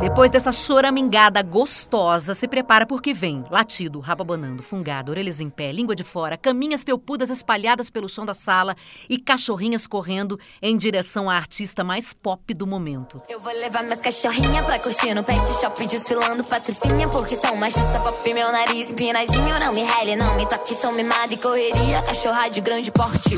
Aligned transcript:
Depois 0.00 0.30
dessa 0.30 0.52
choramingada 0.52 1.42
gostosa, 1.42 2.32
se 2.32 2.46
prepara 2.46 2.86
porque 2.86 3.12
vem 3.12 3.42
latido, 3.50 3.98
rabo 3.98 4.22
abanando, 4.22 4.62
fungado, 4.62 5.10
orelhas 5.10 5.40
em 5.40 5.50
pé, 5.50 5.72
língua 5.72 5.96
de 5.96 6.04
fora, 6.04 6.36
caminhas 6.36 6.84
felpudas 6.84 7.30
espalhadas 7.30 7.90
pelo 7.90 8.08
chão 8.08 8.24
da 8.24 8.34
sala 8.34 8.76
e 9.08 9.18
cachorrinhas 9.18 9.88
correndo 9.88 10.38
em 10.62 10.76
direção 10.76 11.28
à 11.28 11.34
artista 11.34 11.82
mais 11.82 12.12
pop 12.12 12.54
do 12.54 12.64
momento. 12.64 13.20
Eu 13.28 13.40
vou 13.40 13.52
levar 13.52 13.82
minhas 13.82 14.00
cachorrinhas 14.00 14.64
pra 14.64 14.78
curtir 14.78 15.14
no 15.14 15.24
pet 15.24 15.44
shop 15.60 15.84
desfilando 15.84 16.44
patricinha 16.44 17.08
Porque 17.08 17.36
são 17.36 17.56
machista 17.56 17.98
pop, 18.00 18.34
meu 18.34 18.52
nariz 18.52 18.90
empinadinho 18.90 19.58
Não 19.58 19.72
me 19.72 19.82
rele, 19.82 20.16
não 20.16 20.36
me 20.36 20.46
toque, 20.46 20.74
sou 20.74 20.92
mimada 20.92 21.32
e 21.32 21.36
correria 21.36 22.02
Cachorra 22.02 22.48
de 22.48 22.60
grande 22.60 22.92
porte 22.92 23.36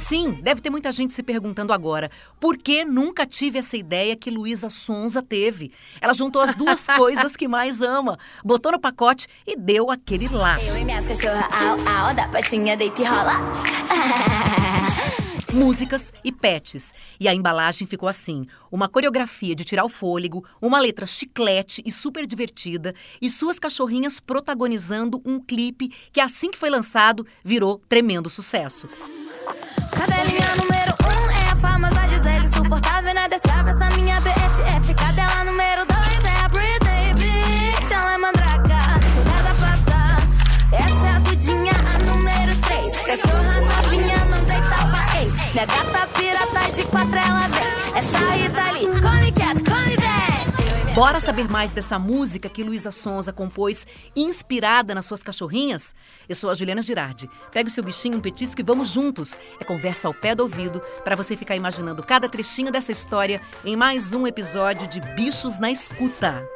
Sim, 0.00 0.32
deve 0.42 0.62
ter 0.62 0.70
muita 0.70 0.90
gente 0.90 1.12
se 1.12 1.22
perguntando 1.22 1.74
agora 1.74 2.10
por 2.40 2.56
que 2.56 2.86
nunca 2.86 3.26
tive 3.26 3.58
essa 3.58 3.76
ideia 3.76 4.16
que 4.16 4.30
Luísa 4.30 4.70
Sonza 4.70 5.22
teve. 5.22 5.70
Ela 6.00 6.14
juntou 6.14 6.40
as 6.40 6.54
duas 6.54 6.86
coisas 6.96 7.36
que 7.36 7.46
mais 7.46 7.82
ama, 7.82 8.18
botou 8.42 8.72
no 8.72 8.80
pacote 8.80 9.28
e 9.46 9.54
deu 9.54 9.90
aquele 9.90 10.26
laço. 10.26 10.70
Eu 10.70 10.78
e 10.78 10.84
minhas 10.86 11.06
cachorras, 11.06 11.44
au, 11.52 11.78
au, 11.86 12.14
da 12.14 12.26
patinha 12.28 12.78
deita 12.78 13.02
e 13.02 13.04
rola 13.04 13.32
músicas 15.52 16.14
e 16.24 16.32
pets. 16.32 16.94
E 17.18 17.28
a 17.28 17.34
embalagem 17.34 17.86
ficou 17.86 18.08
assim: 18.08 18.46
uma 18.72 18.88
coreografia 18.88 19.54
de 19.54 19.64
tirar 19.64 19.84
o 19.84 19.88
fôlego, 19.88 20.46
uma 20.62 20.80
letra 20.80 21.04
chiclete 21.04 21.82
e 21.84 21.92
super 21.92 22.26
divertida, 22.26 22.94
e 23.20 23.28
suas 23.28 23.58
cachorrinhas 23.58 24.18
protagonizando 24.18 25.20
um 25.26 25.38
clipe 25.38 25.88
que, 26.10 26.20
assim 26.20 26.50
que 26.50 26.58
foi 26.58 26.70
lançado, 26.70 27.26
virou 27.44 27.82
tremendo 27.86 28.30
sucesso. 28.30 28.88
Cadelinha 30.00 30.56
número 30.56 30.94
um 31.04 31.30
é 31.30 31.50
a 31.52 31.56
famosa 31.56 32.08
Gisele 32.08 32.46
Insuportável 32.46 33.12
na 33.12 33.28
destrava, 33.28 33.68
essa 33.68 33.84
minha 33.96 34.18
BFF 34.22 34.94
Cadela 34.94 35.44
número 35.44 35.84
dois 35.84 36.24
é 36.24 36.42
a 36.42 36.48
Britney 36.48 37.12
Bitch. 37.12 37.90
Ela 37.92 38.14
é 38.14 38.16
mandraca, 38.16 38.78
cuidada 39.12 39.54
prata 39.60 40.16
Essa 40.72 41.06
é 41.06 41.10
a 41.10 41.18
Dudinha, 41.18 41.72
a 41.94 41.98
número 41.98 42.56
três. 42.62 42.96
Cachorra 42.96 43.60
novinha, 43.60 44.24
não 44.24 44.42
deita 44.44 44.68
pra 44.88 45.20
ex. 45.20 45.34
Minha 45.52 45.66
gata 45.66 45.99
Bora 51.00 51.18
saber 51.18 51.48
mais 51.48 51.72
dessa 51.72 51.98
música 51.98 52.46
que 52.46 52.62
Luísa 52.62 52.90
Sonza 52.90 53.32
compôs 53.32 53.86
inspirada 54.14 54.94
nas 54.94 55.06
suas 55.06 55.22
cachorrinhas? 55.22 55.94
Eu 56.28 56.36
sou 56.36 56.50
a 56.50 56.54
Juliana 56.54 56.82
Girardi. 56.82 57.26
Pega 57.50 57.70
o 57.70 57.72
seu 57.72 57.82
bichinho, 57.82 58.18
um 58.18 58.20
petisco 58.20 58.60
e 58.60 58.62
vamos 58.62 58.90
juntos. 58.90 59.34
É 59.58 59.64
conversa 59.64 60.08
ao 60.08 60.12
pé 60.12 60.34
do 60.34 60.42
ouvido 60.42 60.78
para 61.02 61.16
você 61.16 61.38
ficar 61.38 61.56
imaginando 61.56 62.02
cada 62.02 62.28
trechinho 62.28 62.70
dessa 62.70 62.92
história 62.92 63.40
em 63.64 63.76
mais 63.76 64.12
um 64.12 64.26
episódio 64.26 64.86
de 64.86 65.00
Bichos 65.00 65.58
na 65.58 65.70
Escuta. 65.70 66.46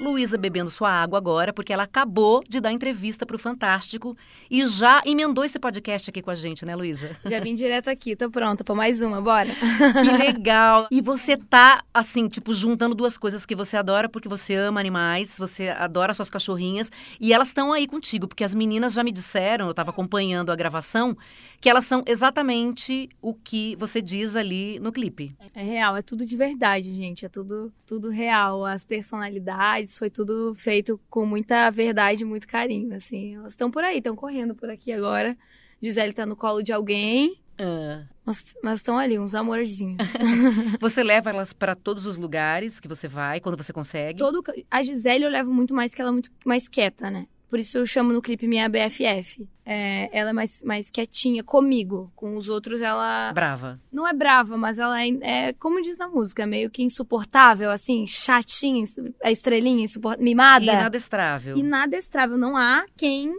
Luísa 0.00 0.36
bebendo 0.36 0.70
sua 0.70 0.90
água 0.90 1.18
agora, 1.18 1.52
porque 1.52 1.72
ela 1.72 1.84
acabou 1.84 2.42
de 2.48 2.60
dar 2.60 2.72
entrevista 2.72 3.24
para 3.24 3.36
o 3.36 3.38
Fantástico 3.38 4.16
e 4.50 4.66
já 4.66 5.02
emendou 5.04 5.44
esse 5.44 5.58
podcast 5.58 6.10
aqui 6.10 6.20
com 6.20 6.30
a 6.30 6.34
gente, 6.34 6.64
né, 6.64 6.74
Luísa? 6.74 7.16
Já 7.24 7.38
vim 7.40 7.54
direto 7.54 7.88
aqui, 7.88 8.16
tô 8.16 8.30
pronta 8.30 8.64
para 8.64 8.74
mais 8.74 9.00
uma, 9.02 9.20
bora. 9.20 9.50
Que 9.50 10.10
legal! 10.16 10.86
E 10.90 11.00
você 11.00 11.36
tá, 11.36 11.84
assim, 11.92 12.28
tipo, 12.28 12.52
juntando 12.54 12.94
duas 12.94 13.16
coisas 13.16 13.46
que 13.46 13.54
você 13.54 13.76
adora, 13.76 14.08
porque 14.08 14.28
você 14.28 14.54
ama 14.54 14.80
animais, 14.80 15.36
você 15.38 15.68
adora 15.68 16.14
suas 16.14 16.30
cachorrinhas, 16.30 16.90
e 17.20 17.32
elas 17.32 17.48
estão 17.48 17.72
aí 17.72 17.86
contigo, 17.86 18.28
porque 18.28 18.44
as 18.44 18.54
meninas 18.54 18.92
já 18.92 19.02
me 19.02 19.12
disseram, 19.12 19.66
eu 19.66 19.70
estava 19.72 19.90
acompanhando 19.90 20.52
a 20.52 20.56
gravação, 20.56 21.16
que 21.60 21.68
elas 21.68 21.84
são 21.84 22.02
exatamente 22.06 23.08
o 23.20 23.32
que 23.34 23.76
você 23.76 24.02
diz 24.02 24.34
ali 24.34 24.80
no 24.80 24.90
clipe. 24.92 25.34
É 25.54 25.62
real, 25.62 25.96
é 25.96 26.02
tudo 26.02 26.26
de 26.26 26.36
verdade, 26.36 26.92
gente, 26.94 27.24
é 27.24 27.28
tudo, 27.28 27.72
tudo 27.86 28.10
real. 28.10 28.64
As 28.64 28.84
personalidades, 28.84 29.81
foi 29.86 30.10
tudo 30.10 30.54
feito 30.54 31.00
com 31.08 31.26
muita 31.26 31.70
verdade, 31.70 32.24
muito 32.24 32.46
carinho, 32.46 32.94
assim. 32.94 33.36
Elas 33.36 33.52
estão 33.52 33.70
por 33.70 33.84
aí, 33.84 33.98
estão 33.98 34.16
correndo 34.16 34.54
por 34.54 34.70
aqui 34.70 34.92
agora. 34.92 35.36
Gisele 35.80 36.12
tá 36.12 36.24
no 36.24 36.36
colo 36.36 36.62
de 36.62 36.72
alguém. 36.72 37.36
Ah. 37.58 38.04
Mas 38.24 38.78
estão 38.78 38.98
ali, 38.98 39.18
uns 39.18 39.34
amorzinhos. 39.34 40.12
você 40.80 41.02
leva 41.02 41.30
elas 41.30 41.52
para 41.52 41.74
todos 41.74 42.06
os 42.06 42.16
lugares 42.16 42.78
que 42.78 42.88
você 42.88 43.08
vai, 43.08 43.40
quando 43.40 43.56
você 43.56 43.72
consegue? 43.72 44.18
Todo, 44.18 44.42
a 44.70 44.82
Gisele 44.82 45.24
eu 45.24 45.30
levo 45.30 45.52
muito 45.52 45.74
mais 45.74 45.94
que 45.94 46.00
ela 46.00 46.10
é 46.10 46.12
muito 46.12 46.30
mais 46.44 46.68
quieta, 46.68 47.10
né? 47.10 47.26
Por 47.52 47.58
isso 47.58 47.76
eu 47.76 47.84
chamo 47.84 48.14
no 48.14 48.22
clipe 48.22 48.48
minha 48.48 48.66
BFF. 48.66 49.46
É, 49.62 50.08
ela 50.10 50.30
é 50.30 50.32
mais, 50.32 50.62
mais 50.64 50.90
quietinha 50.90 51.44
comigo. 51.44 52.10
Com 52.16 52.38
os 52.38 52.48
outros 52.48 52.80
ela. 52.80 53.30
Brava. 53.34 53.78
Não 53.92 54.08
é 54.08 54.14
brava, 54.14 54.56
mas 54.56 54.78
ela 54.78 54.98
é, 54.98 55.10
é 55.20 55.52
como 55.52 55.82
diz 55.82 55.98
na 55.98 56.08
música, 56.08 56.46
meio 56.46 56.70
que 56.70 56.82
insuportável, 56.82 57.70
assim, 57.70 58.06
chatinha, 58.06 58.82
a 59.22 59.30
estrelinha, 59.30 59.84
insuportável, 59.84 60.24
mimada. 60.24 60.64
Inadestrável. 60.64 61.58
Inadestrável. 61.58 62.38
Não 62.38 62.56
há 62.56 62.86
quem 62.96 63.38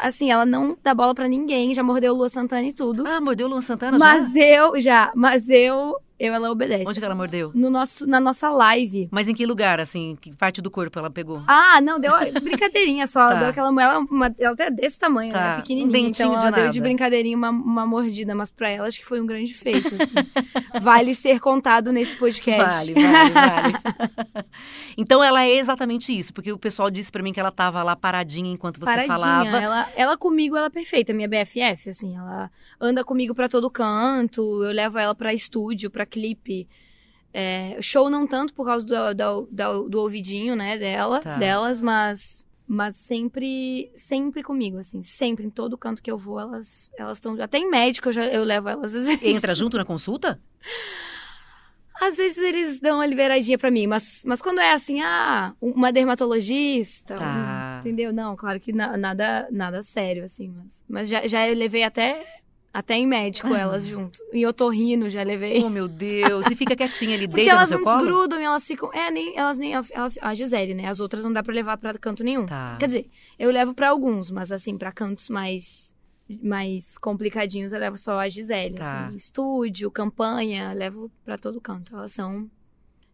assim, 0.00 0.28
ela 0.28 0.44
não 0.44 0.76
dá 0.82 0.92
bola 0.92 1.14
para 1.14 1.28
ninguém, 1.28 1.72
já 1.72 1.84
mordeu 1.84 2.14
o 2.14 2.16
Lua 2.16 2.28
Santana 2.28 2.64
e 2.66 2.74
tudo. 2.74 3.06
Ah, 3.06 3.20
mordeu 3.20 3.46
o 3.46 3.50
Lua 3.50 3.62
Santana 3.62 3.96
mas 3.96 4.02
já? 4.02 4.18
Mas 4.18 4.34
eu, 4.34 4.80
já, 4.80 5.12
mas 5.14 5.48
eu 5.48 6.00
eu, 6.20 6.34
ela 6.34 6.50
obedece. 6.50 6.84
Onde 6.86 7.00
que 7.00 7.04
ela 7.06 7.14
mordeu? 7.14 7.50
No 7.54 7.70
nosso, 7.70 8.06
na 8.06 8.20
nossa 8.20 8.50
live. 8.50 9.08
Mas 9.10 9.26
em 9.26 9.34
que 9.34 9.46
lugar, 9.46 9.80
assim? 9.80 10.18
Que 10.20 10.36
parte 10.36 10.60
do 10.60 10.70
corpo 10.70 10.98
ela 10.98 11.10
pegou? 11.10 11.42
Ah, 11.46 11.80
não, 11.80 11.98
deu 11.98 12.12
brincadeirinha 12.42 13.06
só. 13.06 13.30
tá. 13.30 13.38
Deu 13.38 13.48
aquela 13.48 13.68
ela, 13.68 14.00
uma, 14.00 14.34
ela 14.38 14.52
até 14.52 14.66
é 14.66 14.70
desse 14.70 14.98
tamanho, 14.98 15.32
tá. 15.32 15.56
né? 15.56 15.56
Pequenininha. 15.62 15.88
Um 15.88 15.90
dentinho 15.90 16.26
então 16.26 16.38
de 16.38 16.46
ela 16.46 16.50
nada. 16.50 16.62
deu 16.64 16.72
de 16.72 16.80
brincadeirinha 16.82 17.34
uma, 17.34 17.48
uma 17.48 17.86
mordida, 17.86 18.34
mas 18.34 18.52
pra 18.52 18.68
ela 18.68 18.86
acho 18.86 19.00
que 19.00 19.06
foi 19.06 19.18
um 19.18 19.24
grande 19.24 19.54
feito. 19.54 19.86
Assim. 19.86 20.12
vale 20.78 21.14
ser 21.14 21.40
contado 21.40 21.90
nesse 21.90 22.14
podcast. 22.16 22.92
Vale, 22.92 22.92
vale, 22.92 23.30
vale. 23.30 24.44
então 24.98 25.24
ela 25.24 25.42
é 25.42 25.56
exatamente 25.56 26.16
isso, 26.16 26.34
porque 26.34 26.52
o 26.52 26.58
pessoal 26.58 26.90
disse 26.90 27.10
para 27.10 27.22
mim 27.22 27.32
que 27.32 27.40
ela 27.40 27.50
tava 27.50 27.82
lá 27.82 27.96
paradinha 27.96 28.52
enquanto 28.52 28.78
você 28.78 28.84
paradinha. 28.84 29.16
falava. 29.16 29.56
Ela, 29.56 29.88
ela 29.96 30.18
comigo, 30.18 30.54
ela 30.54 30.66
é 30.66 30.70
perfeita, 30.70 31.14
minha 31.14 31.26
BFF, 31.26 31.88
assim, 31.88 32.14
ela 32.14 32.50
anda 32.78 33.02
comigo 33.02 33.34
para 33.34 33.48
todo 33.48 33.70
canto, 33.70 34.42
eu 34.62 34.72
levo 34.72 34.98
ela 34.98 35.14
para 35.14 35.32
estúdio, 35.32 35.90
para 35.90 36.09
clipe. 36.10 36.68
É, 37.32 37.76
show 37.80 38.10
não 38.10 38.26
tanto 38.26 38.52
por 38.52 38.66
causa 38.66 38.84
do, 38.84 39.14
do, 39.14 39.48
do, 39.52 39.88
do 39.88 40.00
ouvidinho, 40.00 40.56
né, 40.56 40.76
dela, 40.76 41.20
Tá. 41.20 41.36
delas, 41.38 41.80
mas 41.80 42.48
mas 42.72 42.96
sempre 42.98 43.90
sempre 43.96 44.42
comigo 44.44 44.78
assim, 44.78 45.02
sempre 45.02 45.44
em 45.44 45.50
todo 45.50 45.76
canto 45.78 46.02
que 46.02 46.10
eu 46.10 46.16
vou, 46.18 46.38
elas 46.40 46.90
elas 46.98 47.18
estão 47.18 47.40
até 47.40 47.58
em 47.58 47.68
médico 47.70 48.08
eu 48.08 48.12
já 48.12 48.24
eu 48.26 48.44
levo 48.44 48.68
elas 48.68 48.94
às 48.94 49.04
vezes. 49.04 49.22
Entra 49.24 49.54
junto 49.54 49.76
na 49.76 49.84
consulta? 49.84 50.40
Às 52.00 52.16
vezes 52.16 52.38
eles 52.38 52.80
dão 52.80 52.96
uma 52.98 53.06
liberadinha 53.06 53.58
pra 53.58 53.70
mim, 53.70 53.86
mas 53.86 54.22
mas 54.24 54.40
quando 54.40 54.58
é 54.60 54.72
assim, 54.72 55.00
ah, 55.02 55.52
uma 55.60 55.92
dermatologista, 55.92 57.16
Tá. 57.16 57.76
um- 57.76 57.80
entendeu? 57.80 58.10
Não, 58.12 58.34
claro 58.36 58.58
que 58.58 58.72
na- 58.72 58.96
nada 58.96 59.46
nada 59.50 59.82
sério 59.82 60.24
assim, 60.24 60.48
mas 60.48 60.84
mas 60.88 61.08
já 61.08 61.26
já 61.26 61.46
eu 61.48 61.54
levei 61.54 61.82
até 61.84 62.24
até 62.72 62.94
em 62.94 63.06
médico 63.06 63.48
elas 63.54 63.84
junto. 63.84 64.18
Em 64.32 64.46
otorrino 64.46 65.10
já 65.10 65.22
levei. 65.22 65.62
Oh, 65.62 65.68
meu 65.68 65.88
Deus. 65.88 66.46
E 66.50 66.54
fica 66.54 66.76
quietinha 66.76 67.14
ali, 67.16 67.26
deita 67.28 67.50
no 67.52 67.56
elas 67.56 67.68
seu 67.68 67.78
não 67.78 67.84
colo? 67.84 67.98
desgrudam 67.98 68.40
e 68.40 68.44
elas 68.44 68.66
ficam. 68.66 68.90
É, 68.92 69.10
nem. 69.10 69.36
Elas 69.36 69.58
nem. 69.58 69.74
Ela, 69.74 69.84
ela- 69.90 70.10
a 70.20 70.34
Gisele, 70.34 70.74
né? 70.74 70.86
As 70.86 71.00
outras 71.00 71.24
não 71.24 71.32
dá 71.32 71.42
pra 71.42 71.52
levar 71.54 71.76
pra 71.78 71.94
canto 71.98 72.22
nenhum. 72.22 72.46
Tá. 72.46 72.76
Quer 72.78 72.86
dizer, 72.86 73.10
eu 73.38 73.50
levo 73.50 73.74
pra 73.74 73.90
alguns, 73.90 74.30
mas 74.30 74.52
assim, 74.52 74.76
pra 74.78 74.92
cantos 74.92 75.28
mais. 75.28 75.94
Mais 76.42 76.96
complicadinhos, 76.96 77.72
eu 77.72 77.80
levo 77.80 77.96
só 77.96 78.20
a 78.20 78.28
Gisele. 78.28 78.76
Tá. 78.76 79.02
Assim, 79.06 79.16
estúdio, 79.16 79.90
campanha, 79.90 80.72
levo 80.72 81.10
pra 81.24 81.36
todo 81.36 81.60
canto. 81.60 81.96
Elas 81.96 82.12
são 82.12 82.48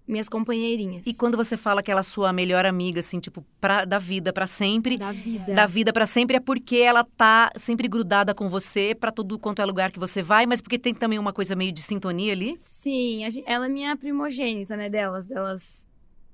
minhas 0.07 0.29
companheirinhas. 0.29 1.03
E 1.07 1.13
quando 1.13 1.37
você 1.37 1.57
fala 1.57 1.83
que 1.83 1.91
ela 1.91 2.01
é 2.01 2.03
sua 2.03 2.33
melhor 2.33 2.65
amiga, 2.65 3.01
assim, 3.01 3.19
tipo, 3.19 3.45
pra, 3.61 3.85
da 3.85 3.99
vida 3.99 4.33
pra 4.33 4.47
sempre, 4.47 4.97
Da 4.97 5.13
vida. 5.13 5.55
da 5.55 5.67
vida 5.67 5.93
pra 5.93 6.07
sempre, 6.07 6.37
é 6.37 6.41
porque 6.41 6.77
ela 6.77 7.03
tá 7.03 7.51
sempre 7.57 7.89
grudada 7.89 8.35
com 8.35 8.49
você 8.49 8.95
pra 8.95 9.11
todo 9.11 9.39
quanto 9.39 9.61
é 9.61 9.65
lugar 9.65 9.91
que 9.91 9.99
você 9.99 10.23
vai, 10.23 10.47
mas 10.47 10.61
porque 10.61 10.79
tem 10.79 10.95
também 10.95 11.19
uma 11.19 11.33
coisa 11.33 11.57
meio 11.57 11.73
de 11.73 11.83
sintonia 11.83 12.33
ali? 12.33 12.57
Sim, 12.59 13.23
ela 13.47 13.67
é 13.67 13.69
minha 13.69 13.97
primogênita, 13.97 14.77
né? 14.77 14.89
Delas, 14.89 15.27
delas, 15.27 15.89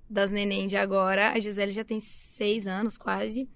das 0.09 0.31
neném 0.31 0.67
de 0.67 0.77
agora. 0.77 1.33
A 1.33 1.39
Gisele 1.39 1.73
já 1.73 1.83
tem 1.85 1.99
seis 2.01 2.67
anos, 2.67 2.99
quase. 2.99 3.49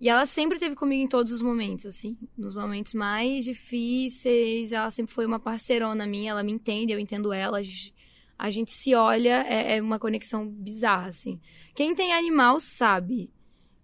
E 0.00 0.08
ela 0.08 0.24
sempre 0.24 0.56
esteve 0.56 0.74
comigo 0.74 1.02
em 1.02 1.06
todos 1.06 1.30
os 1.30 1.42
momentos, 1.42 1.84
assim. 1.84 2.16
Nos 2.38 2.54
momentos 2.54 2.94
mais 2.94 3.44
difíceis, 3.44 4.72
ela 4.72 4.90
sempre 4.90 5.12
foi 5.12 5.26
uma 5.26 5.38
parceirona 5.38 6.06
minha. 6.06 6.30
Ela 6.30 6.42
me 6.42 6.52
entende, 6.52 6.90
eu 6.92 6.98
entendo 6.98 7.32
ela. 7.34 7.58
A 7.58 7.62
gente, 7.62 7.92
a 8.40 8.48
gente 8.48 8.72
se 8.72 8.94
olha, 8.94 9.44
é, 9.46 9.76
é 9.76 9.82
uma 9.82 9.98
conexão 9.98 10.48
bizarra, 10.48 11.08
assim. 11.08 11.38
Quem 11.74 11.94
tem 11.94 12.14
animal 12.14 12.58
sabe 12.58 13.30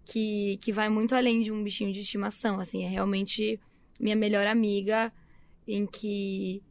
que, 0.03 0.57
que 0.57 0.73
vai 0.73 0.89
muito 0.89 1.13
além 1.13 1.43
de 1.43 1.51
um 1.51 1.63
bichinho 1.63 1.93
de 1.93 1.99
estimação, 1.99 2.59
assim. 2.59 2.83
É 2.83 2.87
realmente 2.87 3.59
minha 3.99 4.15
melhor 4.15 4.47
amiga, 4.47 5.13
em 5.67 5.85
que 5.85 6.63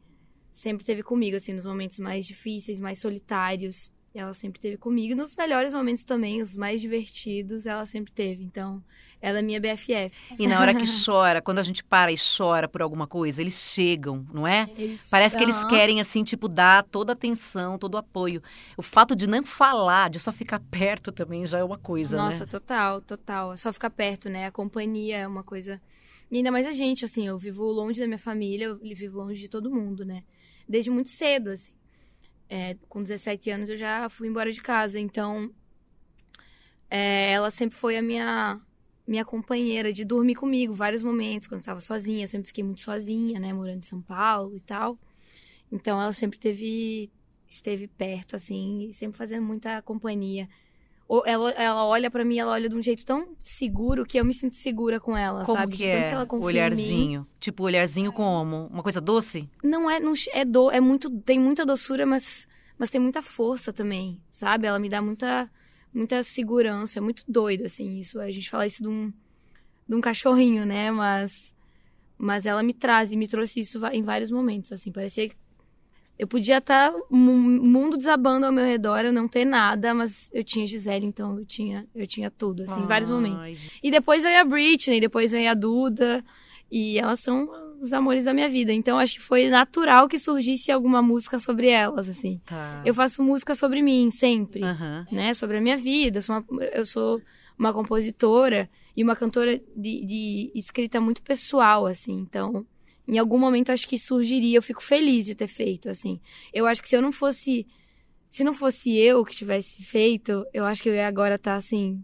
sempre 0.51 0.83
teve 0.83 1.01
comigo, 1.01 1.37
assim, 1.37 1.53
nos 1.53 1.65
momentos 1.65 1.97
mais 1.97 2.27
difíceis, 2.27 2.77
mais 2.77 2.99
solitários. 2.99 3.89
Ela 4.17 4.33
sempre 4.33 4.59
teve 4.59 4.77
comigo. 4.77 5.15
Nos 5.15 5.35
melhores 5.35 5.73
momentos 5.73 6.03
também, 6.03 6.41
os 6.41 6.55
mais 6.57 6.81
divertidos, 6.81 7.65
ela 7.65 7.85
sempre 7.85 8.11
teve. 8.11 8.43
Então, 8.43 8.83
ela 9.21 9.39
é 9.39 9.41
minha 9.41 9.59
BFF. 9.59 10.11
E 10.37 10.47
na 10.47 10.59
hora 10.59 10.73
que 10.73 10.85
chora, 11.05 11.41
quando 11.41 11.59
a 11.59 11.63
gente 11.63 11.83
para 11.83 12.11
e 12.11 12.15
chora 12.17 12.67
por 12.67 12.81
alguma 12.81 13.07
coisa, 13.07 13.41
eles 13.41 13.55
chegam, 13.55 14.25
não 14.33 14.47
é? 14.47 14.69
Eles- 14.77 15.07
Parece 15.09 15.37
que 15.37 15.43
eles 15.43 15.63
querem, 15.65 15.99
assim, 15.99 16.23
tipo, 16.23 16.47
dar 16.47 16.83
toda 16.83 17.11
a 17.11 17.15
atenção, 17.15 17.77
todo 17.77 17.95
o 17.95 17.97
apoio. 17.97 18.41
O 18.75 18.81
fato 18.81 19.15
de 19.15 19.27
não 19.27 19.43
falar, 19.43 20.09
de 20.09 20.19
só 20.19 20.31
ficar 20.31 20.59
perto 20.59 21.11
também 21.11 21.45
já 21.45 21.59
é 21.59 21.63
uma 21.63 21.77
coisa, 21.77 22.17
Nossa, 22.17 22.41
né? 22.41 22.45
total, 22.45 23.01
total. 23.01 23.57
Só 23.57 23.71
ficar 23.73 23.89
perto, 23.89 24.29
né? 24.29 24.45
A 24.47 24.51
companhia 24.51 25.17
é 25.17 25.27
uma 25.27 25.43
coisa. 25.43 25.81
E 26.29 26.37
ainda 26.37 26.51
mais 26.51 26.67
a 26.67 26.71
gente, 26.71 27.05
assim, 27.05 27.25
eu 27.27 27.37
vivo 27.39 27.63
longe 27.63 27.99
da 27.99 28.05
minha 28.07 28.19
família, 28.19 28.65
eu 28.65 28.77
vivo 28.77 29.17
longe 29.17 29.39
de 29.39 29.47
todo 29.47 29.71
mundo, 29.71 30.03
né? 30.05 30.23
Desde 30.67 30.89
muito 30.91 31.09
cedo, 31.09 31.49
assim. 31.49 31.71
É, 32.49 32.75
com 32.87 33.01
17 33.03 33.49
anos 33.51 33.69
eu 33.69 33.77
já 33.77 34.09
fui 34.09 34.27
embora 34.27 34.51
de 34.51 34.61
casa, 34.61 34.99
então. 34.99 35.51
é, 36.89 37.31
ela 37.31 37.51
sempre 37.51 37.77
foi 37.77 37.97
a 37.97 38.01
minha 38.01 38.61
minha 39.07 39.23
companheira 39.23 39.93
de 39.93 40.03
dormir 40.03 40.35
comigo 40.35 40.73
vários 40.73 41.01
momentos 41.01 41.47
quando 41.47 41.61
eu 41.61 41.65
tava 41.65 41.79
sozinha, 41.79 42.25
eu 42.25 42.27
sempre 42.27 42.47
fiquei 42.47 42.61
muito 42.63 42.81
sozinha, 42.81 43.39
né, 43.39 43.53
morando 43.53 43.79
em 43.79 43.81
São 43.81 44.01
Paulo 44.01 44.55
e 44.57 44.59
tal. 44.59 44.99
Então 45.71 46.01
ela 46.01 46.13
sempre 46.13 46.39
teve 46.39 47.11
esteve 47.49 47.87
perto 47.87 48.35
assim, 48.35 48.87
e 48.89 48.93
sempre 48.93 49.17
fazendo 49.17 49.43
muita 49.45 49.81
companhia. 49.83 50.49
Ela, 51.25 51.51
ela 51.51 51.85
olha 51.85 52.11
pra 52.11 52.25
mim, 52.25 52.37
ela 52.37 52.51
olha 52.51 52.67
de 52.67 52.75
um 52.75 52.81
jeito 52.83 53.05
tão 53.05 53.29
seguro 53.39 54.05
que 54.05 54.19
eu 54.19 54.25
me 54.25 54.33
sinto 54.33 54.57
segura 54.57 54.99
com 54.99 55.15
ela, 55.15 55.45
Como 55.45 55.57
sabe? 55.57 55.77
que 55.77 55.85
De 55.85 55.91
tanto 55.91 56.03
é 56.05 56.07
que 56.09 56.13
ela 56.13 56.25
confia 56.25 56.49
em 56.49 56.53
mim. 56.53 56.57
olharzinho? 56.75 57.27
Tipo, 57.39 57.63
olharzinho 57.63 58.11
como? 58.11 58.67
Uma 58.67 58.83
coisa 58.83 58.99
doce? 58.99 59.49
Não 59.63 59.89
é, 59.89 60.01
não, 60.01 60.13
é 60.33 60.43
do, 60.43 60.69
é 60.69 60.81
muito, 60.81 61.09
tem 61.21 61.39
muita 61.39 61.65
doçura, 61.65 62.05
mas, 62.05 62.45
mas 62.77 62.89
tem 62.89 62.99
muita 62.99 63.21
força 63.21 63.71
também, 63.71 64.19
sabe? 64.29 64.67
Ela 64.67 64.79
me 64.79 64.89
dá 64.89 65.01
muita, 65.01 65.49
muita 65.93 66.21
segurança, 66.23 66.99
é 66.99 67.01
muito 67.01 67.23
doido, 67.25 67.63
assim, 67.65 67.97
isso, 67.99 68.19
a 68.19 68.29
gente 68.29 68.49
fala 68.49 68.65
isso 68.67 68.83
de 68.83 68.89
um, 68.89 69.13
de 69.87 69.95
um 69.95 70.01
cachorrinho, 70.01 70.65
né? 70.65 70.91
Mas, 70.91 71.53
mas 72.17 72.45
ela 72.45 72.61
me 72.61 72.73
traz 72.73 73.13
e 73.13 73.15
me 73.15 73.29
trouxe 73.29 73.61
isso 73.61 73.79
em 73.93 74.01
vários 74.01 74.29
momentos, 74.29 74.73
assim, 74.73 74.91
parecia 74.91 75.29
que 75.29 75.35
eu 76.17 76.27
podia 76.27 76.57
estar 76.57 76.91
o 77.09 77.15
mundo 77.15 77.97
desabando 77.97 78.45
ao 78.45 78.51
meu 78.51 78.65
redor, 78.65 78.99
eu 78.99 79.13
não 79.13 79.27
ter 79.27 79.45
nada, 79.45 79.93
mas 79.93 80.31
eu 80.33 80.43
tinha 80.43 80.65
Gisele, 80.65 81.05
então 81.05 81.37
eu 81.37 81.45
tinha, 81.45 81.87
eu 81.93 82.07
tinha 82.07 82.31
tudo, 82.31 82.63
assim, 82.63 82.81
em 82.81 82.87
vários 82.87 83.09
momentos. 83.09 83.47
Ai. 83.47 83.57
E 83.83 83.91
depois 83.91 84.23
veio 84.23 84.41
a 84.41 84.43
Britney, 84.43 84.99
depois 84.99 85.31
veio 85.31 85.49
a 85.49 85.53
Duda. 85.53 86.23
E 86.69 86.99
elas 86.99 87.21
são 87.21 87.49
os 87.79 87.93
amores 87.93 88.25
da 88.25 88.33
minha 88.33 88.49
vida. 88.49 88.73
Então 88.73 88.97
acho 88.99 89.13
que 89.13 89.21
foi 89.21 89.47
natural 89.47 90.07
que 90.07 90.19
surgisse 90.19 90.71
alguma 90.71 91.01
música 91.01 91.39
sobre 91.39 91.69
elas, 91.69 92.09
assim. 92.09 92.41
Tá. 92.45 92.81
Eu 92.85 92.93
faço 92.93 93.23
música 93.23 93.55
sobre 93.55 93.81
mim, 93.81 94.11
sempre. 94.11 94.61
Né? 95.11 95.33
Sobre 95.33 95.57
a 95.57 95.61
minha 95.61 95.77
vida. 95.77 96.17
Eu 96.17 96.21
sou 96.21 96.35
uma, 96.35 96.63
eu 96.65 96.85
sou 96.85 97.21
uma 97.57 97.71
compositora 97.71 98.69
e 98.95 99.03
uma 99.03 99.15
cantora 99.15 99.61
de, 99.75 100.05
de 100.05 100.51
escrita 100.55 100.99
muito 100.99 101.21
pessoal, 101.21 101.85
assim. 101.85 102.13
Então, 102.19 102.65
em 103.07 103.17
algum 103.17 103.37
momento 103.37 103.71
acho 103.71 103.87
que 103.87 103.97
surgiria. 103.97 104.57
Eu 104.57 104.61
fico 104.61 104.83
feliz 104.83 105.25
de 105.25 105.35
ter 105.35 105.47
feito, 105.47 105.89
assim. 105.89 106.19
Eu 106.53 106.67
acho 106.67 106.81
que 106.81 106.89
se 106.89 106.95
eu 106.95 107.01
não 107.01 107.11
fosse. 107.11 107.65
Se 108.29 108.43
não 108.43 108.53
fosse 108.53 108.95
eu 108.97 109.23
que 109.23 109.33
tivesse 109.33 109.83
feito, 109.83 110.45
eu 110.53 110.65
acho 110.65 110.83
que 110.83 110.89
eu 110.89 110.93
ia 110.93 111.07
agora 111.07 111.35
estar 111.35 111.55
assim. 111.55 112.03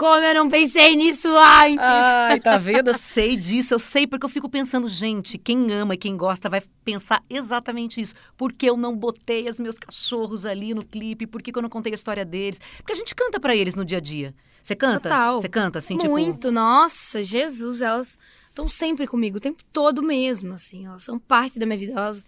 Como 0.00 0.24
eu 0.24 0.34
não 0.34 0.48
pensei 0.48 0.96
nisso 0.96 1.28
antes? 1.28 1.84
Ai, 1.84 2.40
tá 2.40 2.56
vendo? 2.58 2.88
Eu 2.88 2.96
sei 2.96 3.36
disso, 3.36 3.74
eu 3.74 3.78
sei 3.78 4.06
porque 4.06 4.24
eu 4.24 4.30
fico 4.30 4.48
pensando, 4.48 4.88
gente, 4.88 5.36
quem 5.36 5.70
ama 5.74 5.92
e 5.92 5.98
quem 5.98 6.16
gosta 6.16 6.48
vai 6.48 6.62
pensar 6.82 7.20
exatamente 7.28 8.00
isso. 8.00 8.14
Por 8.34 8.50
que 8.50 8.64
eu 8.64 8.78
não 8.78 8.96
botei 8.96 9.46
os 9.46 9.60
meus 9.60 9.78
cachorros 9.78 10.46
ali 10.46 10.72
no 10.72 10.82
clipe? 10.82 11.26
Por 11.26 11.42
que, 11.42 11.52
que 11.52 11.58
eu 11.58 11.62
não 11.62 11.68
contei 11.68 11.92
a 11.92 11.94
história 11.94 12.24
deles? 12.24 12.58
Porque 12.78 12.92
a 12.92 12.96
gente 12.96 13.14
canta 13.14 13.38
pra 13.38 13.54
eles 13.54 13.74
no 13.74 13.84
dia 13.84 13.98
a 13.98 14.00
dia. 14.00 14.34
Você 14.62 14.74
canta? 14.74 15.00
Total. 15.00 15.38
Você 15.38 15.48
canta 15.50 15.78
assim, 15.78 15.98
tipo. 15.98 16.10
Muito, 16.10 16.50
nossa, 16.50 17.22
Jesus, 17.22 17.82
elas 17.82 18.16
estão 18.60 18.68
sempre 18.68 19.06
comigo, 19.06 19.38
o 19.38 19.40
tempo 19.40 19.62
todo 19.72 20.02
mesmo, 20.02 20.54
assim, 20.54 20.86
elas 20.86 21.02
são 21.02 21.18
parte 21.18 21.58
da 21.58 21.64
minha 21.64 21.78
vida, 21.78 21.92
elas, 21.92 22.24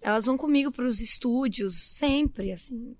elas 0.00 0.26
vão 0.26 0.36
comigo 0.36 0.70
para 0.70 0.84
os 0.84 1.00
estúdios, 1.00 1.74
sempre, 1.74 2.52
assim. 2.52 2.96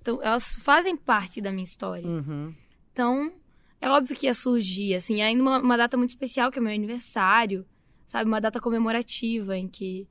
Então, 0.00 0.20
elas 0.22 0.54
fazem 0.56 0.96
parte 0.96 1.40
da 1.40 1.50
minha 1.50 1.64
história. 1.64 2.06
Uhum. 2.06 2.54
Então, 2.92 3.32
é 3.80 3.88
óbvio 3.90 4.16
que 4.16 4.26
ia 4.26 4.34
surgir, 4.34 4.94
assim, 4.94 5.20
ainda 5.22 5.42
uma, 5.42 5.58
uma 5.60 5.76
data 5.76 5.96
muito 5.96 6.10
especial, 6.10 6.50
que 6.50 6.58
é 6.58 6.62
meu 6.62 6.72
aniversário, 6.72 7.66
sabe? 8.06 8.28
Uma 8.28 8.40
data 8.40 8.60
comemorativa, 8.60 9.56
em 9.56 9.68
que 9.68 10.06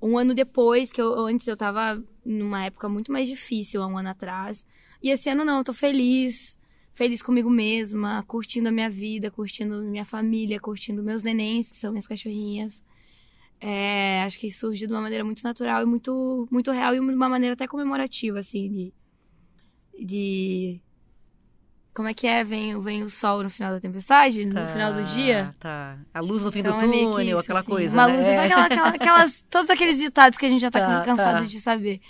um 0.00 0.16
ano 0.16 0.34
depois, 0.34 0.92
que 0.92 1.00
eu, 1.00 1.26
antes 1.26 1.46
eu 1.48 1.56
tava 1.56 2.02
numa 2.24 2.64
época 2.64 2.88
muito 2.88 3.10
mais 3.10 3.26
difícil, 3.26 3.82
há 3.82 3.86
um 3.86 3.98
ano 3.98 4.10
atrás. 4.10 4.66
E 5.02 5.10
esse 5.10 5.28
ano 5.28 5.44
não, 5.44 5.58
eu 5.58 5.64
tô 5.64 5.72
feliz, 5.72 6.57
feliz 6.98 7.22
comigo 7.22 7.48
mesma, 7.48 8.24
curtindo 8.26 8.68
a 8.68 8.72
minha 8.72 8.90
vida, 8.90 9.30
curtindo 9.30 9.82
minha 9.84 10.04
família, 10.04 10.58
curtindo 10.58 11.00
meus 11.02 11.22
nenéns, 11.22 11.70
que 11.70 11.76
são 11.76 11.92
minhas 11.92 12.06
cachorrinhas. 12.08 12.84
É, 13.60 14.22
acho 14.24 14.38
que 14.38 14.50
surgiu 14.50 14.86
de 14.88 14.92
uma 14.94 15.00
maneira 15.00 15.24
muito 15.24 15.42
natural 15.44 15.82
e 15.82 15.86
muito, 15.86 16.48
muito 16.50 16.70
real 16.72 16.94
e 16.94 17.00
de 17.00 17.04
uma 17.14 17.28
maneira 17.28 17.54
até 17.54 17.66
comemorativa, 17.68 18.38
assim, 18.40 18.68
de. 18.68 18.92
de 20.06 20.80
como 21.94 22.06
é 22.08 22.14
que 22.14 22.26
é? 22.28 22.44
Vem, 22.44 22.80
vem 22.80 23.02
o 23.02 23.08
sol 23.08 23.42
no 23.42 23.50
final 23.50 23.72
da 23.72 23.80
tempestade? 23.80 24.44
No 24.44 24.66
final 24.68 24.92
do 24.92 25.02
dia? 25.02 25.54
Tá. 25.58 25.98
A 26.14 26.20
luz 26.20 26.44
no 26.44 26.52
fim 26.52 26.60
Então 26.60 26.78
do 26.78 26.84
é 26.84 26.88
túnel, 27.02 27.24
isso, 27.30 27.38
aquela 27.40 27.60
assim. 27.60 27.70
coisa. 27.70 27.96
Uma 27.96 28.06
né? 28.06 28.14
luz, 28.16 28.24
É. 28.26 28.38
aquela, 28.38 28.64
aquela- 28.66 28.88
aquelas, 28.90 29.44
todos 29.50 29.68
aqueles 29.70 29.98
ditados 29.98 30.38
que 30.38 30.46
a 30.46 30.48
gente 30.48 30.60
já 30.60 30.70
tá, 30.70 30.78
Tá, 31.00 31.04
cansado 31.04 31.40
tá. 31.40 31.44
de 31.44 31.60
saber. 31.60 32.00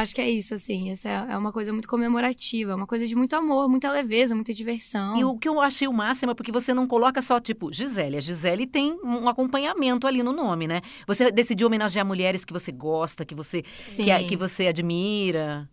Acho 0.00 0.14
que 0.14 0.20
é 0.20 0.30
isso, 0.30 0.54
assim. 0.54 0.90
Essa 0.92 1.08
é 1.08 1.32
é 1.32 1.36
uma 1.36 1.50
coisa 1.52 1.72
muito 1.72 1.88
comemorativa, 1.88 2.76
uma 2.76 2.86
coisa 2.86 3.04
de 3.04 3.16
muito 3.16 3.34
amor, 3.34 3.68
muita 3.68 3.90
leveza, 3.90 4.32
muita 4.32 4.54
diversão. 4.54 5.16
E 5.18 5.24
o 5.24 5.36
que 5.36 5.48
eu 5.48 5.60
achei 5.60 5.88
o 5.88 5.92
máximo 5.92 6.30
é 6.30 6.34
porque 6.34 6.52
você 6.52 6.72
não 6.72 6.86
coloca 6.86 7.20
só, 7.20 7.40
tipo, 7.40 7.72
Gisele. 7.72 8.16
A 8.16 8.20
Gisele 8.20 8.64
tem 8.64 8.96
um 9.02 9.28
acompanhamento 9.28 10.06
ali 10.06 10.22
no 10.22 10.32
nome, 10.32 10.68
né? 10.68 10.82
Você 11.06 11.32
decidiu 11.32 11.66
homenagear 11.66 12.06
mulheres 12.06 12.44
que 12.44 12.52
você 12.52 12.70
gosta, 12.70 13.24
que 13.24 13.34
você, 13.34 13.62
que, 13.62 14.24
que 14.28 14.36
você 14.36 14.68
admira. 14.68 15.68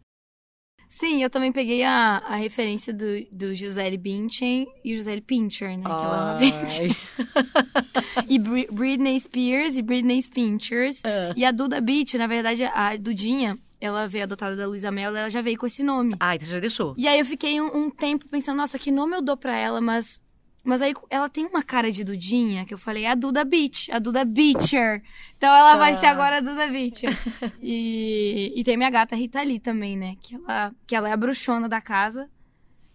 Sim, 0.90 1.22
eu 1.22 1.30
também 1.30 1.52
peguei 1.52 1.84
a, 1.84 2.18
a 2.20 2.36
referência 2.36 2.94
do, 2.94 3.06
do 3.32 3.54
Gisele 3.54 3.98
Bündchen 3.98 4.66
e 4.84 4.96
Gisele 4.96 5.22
Pincher, 5.22 5.78
né? 5.78 5.84
Que 5.84 5.92
ela 5.92 6.40
é. 6.42 8.26
E 8.30 8.40
Bri- 8.40 8.68
Britney 8.72 9.20
Spears 9.20 9.76
e 9.76 9.82
Britney 9.82 10.24
Pinchers. 10.24 11.02
Ah. 11.04 11.34
E 11.36 11.44
a 11.46 11.52
Duda 11.52 11.82
Beat, 11.82 12.14
na 12.16 12.28
verdade, 12.28 12.64
a 12.64 12.96
Dudinha, 12.96 13.58
ela 13.86 14.08
veio 14.08 14.24
adotada 14.24 14.56
da 14.56 14.68
Luísa 14.68 14.92
Mel, 14.92 15.16
ela 15.16 15.30
já 15.30 15.42
veio 15.42 15.58
com 15.58 15.66
esse 15.66 15.84
nome. 15.84 16.16
Ai, 16.20 16.38
você 16.40 16.46
já 16.54 16.60
deixou. 16.60 16.94
E 16.98 17.08
aí 17.08 17.20
eu 17.20 17.26
fiquei 17.26 17.60
um, 17.62 17.86
um 17.86 17.90
tempo 17.90 18.28
pensando, 18.28 18.58
nossa, 18.58 18.78
que 18.80 18.92
nome 18.92 19.16
eu 19.16 19.22
dou 19.22 19.38
pra 19.38 19.56
ela, 19.56 19.80
mas. 19.82 20.20
Mas 20.68 20.82
aí 20.82 20.96
ela 21.12 21.30
tem 21.30 21.46
uma 21.46 21.62
cara 21.62 21.92
de 21.92 22.04
Dudinha, 22.04 22.66
que 22.66 22.74
eu 22.74 22.78
falei, 22.80 23.04
é 23.06 23.12
a 23.12 23.14
Duda 23.16 23.46
Beach, 23.46 23.92
a 23.92 24.00
Duda 24.00 24.26
Beacher. 24.26 25.04
Então 25.38 25.54
ela 25.56 25.74
Tá. 25.74 25.78
vai 25.78 25.94
ser 25.96 26.08
agora 26.08 26.38
a 26.38 26.40
Duda 26.40 26.68
Beacher. 26.68 27.12
e, 27.62 28.52
e 28.56 28.64
tem 28.64 28.76
minha 28.76 28.90
gata 28.90 29.16
Rita 29.16 29.44
Lee 29.44 29.60
também, 29.60 29.96
né? 29.96 30.16
Que 30.20 30.34
ela, 30.36 30.74
que 30.88 30.96
ela 30.96 31.08
é 31.08 31.12
a 31.12 31.18
bruxona 31.18 31.70
da 31.70 31.80
casa. 31.80 32.28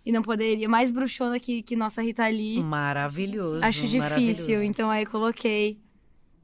E 0.04 0.10
não 0.10 0.20
poderia, 0.20 0.68
mais 0.68 0.90
bruxona 0.90 1.38
que, 1.38 1.62
que 1.62 1.76
nossa 1.76 2.02
Rita 2.02 2.26
Lee. 2.26 2.60
Maravilhoso. 2.60 3.64
Acho 3.64 3.82
difícil, 3.82 4.00
maravilhoso. 4.00 4.62
então 4.64 4.90
aí 4.90 5.06
coloquei. 5.06 5.78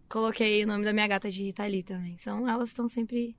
Coloquei 0.08 0.62
o 0.62 0.66
nome 0.68 0.84
da 0.84 0.92
minha 0.92 1.08
gata 1.08 1.28
de 1.28 1.42
Rita 1.42 1.66
Lee 1.66 1.82
também. 1.82 2.16
São, 2.18 2.48
elas 2.48 2.68
estão 2.68 2.88
sempre 2.88 3.34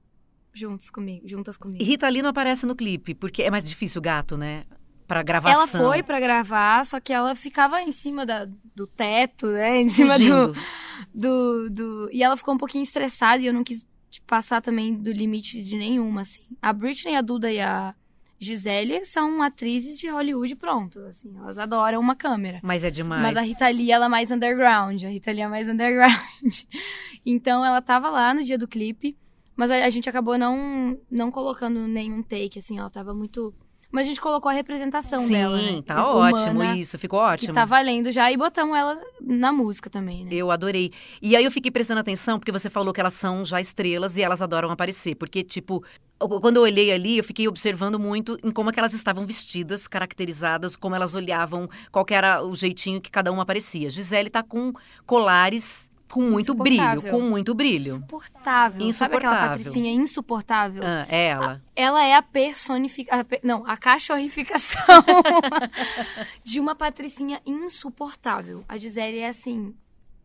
juntos 0.58 0.90
comigo, 0.90 1.28
juntas 1.28 1.58
comigo. 1.58 1.82
E 1.82 1.86
Rita 1.86 2.08
Lee 2.10 2.22
não 2.22 2.30
aparece 2.30 2.66
no 2.66 2.76
clipe, 2.76 3.14
porque 3.14 3.44
é 3.44 3.52
mais 3.52 3.68
difícil 3.68 4.00
o 4.00 4.02
gato, 4.02 4.38
né? 4.38 4.64
Pra 5.08 5.24
gravação. 5.24 5.62
Ela 5.62 5.68
foi 5.68 6.04
pra 6.04 6.20
gravar, 6.20 6.86
só 6.86 7.00
que 7.00 7.14
ela 7.14 7.34
ficava 7.34 7.82
em 7.82 7.94
cima 7.94 8.26
da, 8.26 8.46
do 8.76 8.86
teto, 8.86 9.48
né? 9.48 9.80
Em 9.80 9.90
cima 9.90 10.18
do, 10.20 10.54
do, 11.14 11.70
do. 11.70 12.10
E 12.12 12.22
ela 12.22 12.36
ficou 12.36 12.54
um 12.54 12.58
pouquinho 12.58 12.84
estressada 12.84 13.42
e 13.42 13.46
eu 13.46 13.54
não 13.54 13.64
quis 13.64 13.88
passar 14.26 14.62
também 14.62 14.94
do 14.94 15.12
limite 15.12 15.62
de 15.62 15.78
nenhuma, 15.78 16.22
assim. 16.22 16.42
A 16.62 16.74
Britney, 16.74 17.16
a 17.16 17.22
Duda 17.22 17.50
e 17.50 17.62
a 17.62 17.96
Gisele 18.40 19.04
são 19.04 19.42
atrizes 19.42 19.98
de 19.98 20.10
Hollywood 20.10 20.56
pronto, 20.56 21.00
assim. 21.02 21.36
Elas 21.38 21.58
adoram 21.58 22.00
uma 22.00 22.16
câmera. 22.16 22.60
Mas 22.62 22.84
é 22.84 22.92
demais. 22.92 23.22
Mas 23.22 23.38
a 23.38 23.42
Rita 23.42 23.68
Lee, 23.70 23.92
ela 23.92 24.06
é 24.06 24.10
mais 24.10 24.30
underground. 24.30 25.04
A 25.04 25.10
Rita 25.10 25.32
Lee 25.32 25.42
é 25.42 25.48
mais 25.48 25.68
underground. 25.70 26.16
então, 27.26 27.66
ela 27.66 27.82
tava 27.82 28.10
lá 28.10 28.34
no 28.34 28.44
dia 28.44 28.58
do 28.58 28.68
clipe. 28.68 29.18
Mas 29.58 29.72
a, 29.72 29.86
a 29.86 29.90
gente 29.90 30.08
acabou 30.08 30.38
não, 30.38 30.98
não 31.10 31.32
colocando 31.32 31.88
nenhum 31.88 32.22
take, 32.22 32.60
assim. 32.60 32.78
Ela 32.78 32.90
tava 32.90 33.14
muito... 33.14 33.54
Mas 33.90 34.06
a 34.06 34.10
gente 34.10 34.20
colocou 34.20 34.50
a 34.52 34.54
representação 34.54 35.24
Sim, 35.24 35.34
dela, 35.34 35.58
né? 35.58 35.82
tá 35.82 36.12
Humana, 36.12 36.36
ótimo 36.36 36.64
isso, 36.76 37.00
ficou 37.00 37.20
ótimo. 37.20 37.48
Que 37.48 37.54
tá 37.54 37.64
valendo 37.64 38.12
já. 38.12 38.30
E 38.30 38.36
botamos 38.36 38.78
ela 38.78 39.02
na 39.22 39.54
música 39.54 39.90
também, 39.90 40.26
né? 40.26 40.30
Eu 40.34 40.52
adorei. 40.52 40.92
E 41.22 41.38
aí 41.38 41.44
eu 41.44 41.50
fiquei 41.50 41.72
prestando 41.72 42.02
atenção, 42.02 42.38
porque 42.38 42.52
você 42.52 42.70
falou 42.70 42.94
que 42.94 43.00
elas 43.00 43.14
são 43.14 43.46
já 43.46 43.62
estrelas 43.62 44.18
e 44.18 44.22
elas 44.22 44.42
adoram 44.42 44.70
aparecer. 44.70 45.16
Porque, 45.16 45.42
tipo, 45.42 45.86
quando 46.20 46.58
eu 46.58 46.64
olhei 46.64 46.92
ali, 46.92 47.18
eu 47.18 47.24
fiquei 47.24 47.48
observando 47.48 47.98
muito 47.98 48.38
em 48.44 48.52
como 48.52 48.70
é 48.70 48.74
que 48.74 48.80
elas 48.80 48.94
estavam 48.94 49.26
vestidas, 49.26 49.88
caracterizadas, 49.88 50.76
como 50.76 50.94
elas 50.94 51.16
olhavam, 51.16 51.70
qual 51.90 52.06
era 52.10 52.44
o 52.44 52.54
jeitinho 52.54 53.00
que 53.00 53.10
cada 53.10 53.32
uma 53.32 53.44
aparecia. 53.44 53.90
Gisele 53.90 54.30
tá 54.30 54.44
com 54.44 54.74
colares 55.06 55.90
Com 56.10 56.22
muito 56.22 56.54
brilho, 56.54 56.76
Insuportável. 56.84 57.12
com 57.12 57.22
muito 57.22 57.54
brilho. 57.54 57.92
Insuportável. 57.98 58.94
Sabe 58.94 59.16
aquela 59.18 59.34
Insuportável. 59.34 59.58
patricinha 59.58 59.92
insuportável? 59.92 60.84
Ah, 60.86 61.06
é 61.10 61.28
ela. 61.28 61.62
Ela 61.76 62.04
é 62.06 62.16
a 62.16 62.22
personificação. 62.22 63.26
Não, 63.44 63.66
a 63.68 63.76
cachorrificação 63.76 64.82
de 66.44 66.60
uma 66.60 66.76
patricinha 66.76 67.42
insuportável. 67.46 68.64
A 68.68 68.78
Gisele 68.78 69.20
é 69.20 69.28
assim. 69.28 69.76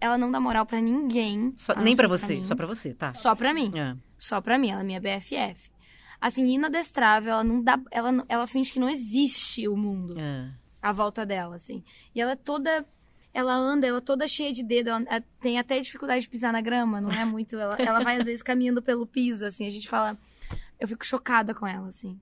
Ela 0.01 0.19
não 0.19 0.31
dá 0.31 0.41
moral 0.41 0.67
pra 0.67 0.81
ninguém. 0.81 1.53
Só- 1.57 1.73
a 1.73 1.77
nem 1.83 1.95
pra 1.97 2.09
você, 2.09 2.37
mim. 2.37 2.45
só 2.45 2.55
pra 2.55 2.67
você, 2.67 2.93
tá? 2.95 3.13
Só 3.15 3.35
pra 3.35 3.53
mim. 3.55 3.71
Ah, 3.79 3.97
Só 4.19 4.41
pra 4.41 4.59
mim, 4.59 4.71
ela 4.71 4.81
é 4.81 4.85
minha 4.85 5.01
BFF. 5.01 5.71
Assim, 6.21 6.47
inadestrável, 6.55 7.33
ela 7.33 7.45
não 7.45 7.61
dá. 7.63 7.79
Ela, 7.91 8.25
ela 8.29 8.47
finge 8.47 8.73
que 8.73 8.79
não 8.81 8.89
existe 8.89 9.67
o 9.69 9.77
mundo 9.77 10.15
ah. 10.19 10.51
à 10.81 10.93
volta 10.93 11.27
dela, 11.27 11.57
assim. 11.57 11.83
E 12.15 12.21
ela 12.21 12.33
é 12.33 12.37
toda. 12.37 12.85
Ela 13.35 13.55
anda, 13.55 13.87
ela 13.87 13.99
é 13.99 14.01
toda 14.01 14.29
cheia 14.29 14.53
de 14.53 14.63
dedo, 14.63 14.91
ela 14.91 15.25
tem 15.41 15.59
até 15.59 15.81
dificuldade 15.81 16.23
de 16.23 16.29
pisar 16.29 16.53
na 16.53 16.61
grama, 16.61 17.01
não 17.01 17.11
é 17.11 17.25
muito. 17.25 17.57
Ela, 17.59 17.77
ela 17.79 18.01
vai, 18.01 18.19
às 18.19 18.27
vezes, 18.27 18.43
caminhando 18.43 18.83
pelo 18.83 19.07
piso, 19.07 19.45
assim. 19.47 19.67
A 19.67 19.71
gente 19.71 19.89
fala. 19.89 20.19
Eu 20.79 20.87
fico 20.89 21.07
chocada 21.07 21.55
com 21.55 21.67
ela, 21.67 21.89
assim. 21.89 22.19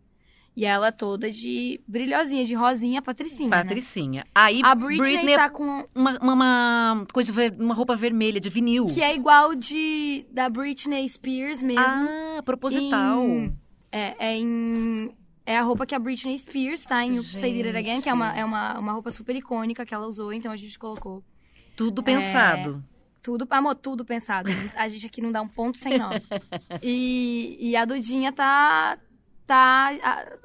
E 0.57 0.65
ela 0.67 0.91
toda 0.93 1.31
de 1.31 1.81
brilhosinha, 1.87 2.45
de 2.45 2.55
rosinha, 2.55 3.01
patricinha. 3.01 3.49
né? 3.49 3.57
Patricinha. 3.63 4.25
Aí 4.35 4.61
A 4.65 4.75
Britney, 4.75 4.99
Britney 5.13 5.35
tá 5.37 5.49
com. 5.49 5.87
uma, 5.95 6.19
uma, 6.19 6.33
uma 6.35 7.07
coisa, 7.13 7.33
uma 7.59 7.75
roupa 7.75 7.97
vermelha 7.97 8.41
de 8.41 8.51
vinil. 8.51 8.87
Que 8.87 9.01
é 9.01 9.15
igual 9.15 9.55
de. 9.55 10.27
da 10.31 10.49
Britney 10.49 11.09
Spears 11.09 11.63
mesmo. 11.63 11.83
Ah, 11.83 12.43
proposital. 12.45 13.23
Em- 13.25 13.57
é, 13.93 14.15
é 14.19 14.37
em. 14.37 15.11
É 15.51 15.57
a 15.59 15.63
roupa 15.63 15.85
que 15.85 15.95
a 15.95 15.99
Britney 15.99 16.39
Spears 16.39 16.85
tá 16.85 17.05
em 17.05 17.21
Say 17.21 17.63
It 17.63 17.77
Again, 17.77 18.01
que 18.01 18.09
é, 18.09 18.15
uma, 18.15 18.33
é 18.39 18.45
uma, 18.45 18.79
uma 18.79 18.93
roupa 18.93 19.11
super 19.11 19.35
icônica 19.35 19.85
que 19.85 19.93
ela 19.93 20.07
usou, 20.07 20.33
então 20.33 20.53
a 20.53 20.57
gente 20.57 20.79
colocou 20.79 21.25
Tudo 21.77 22.03
pensado. 22.05 22.85
tudo, 23.21 23.47
amor, 23.51 23.75
tudo 23.75 24.05
pensado. 24.05 24.49
A 24.77 24.87
gente 24.87 25.07
aqui 25.07 25.21
não 25.21 25.33
dá 25.33 25.43
um 25.43 25.49
ponto 25.49 25.77
sem 25.77 25.99
nó. 25.99 26.11
E, 26.83 27.57
e 27.61 27.75
a 27.77 27.85
Dudinha 27.85 28.31
tá, 28.33 28.97
tá 29.47 29.91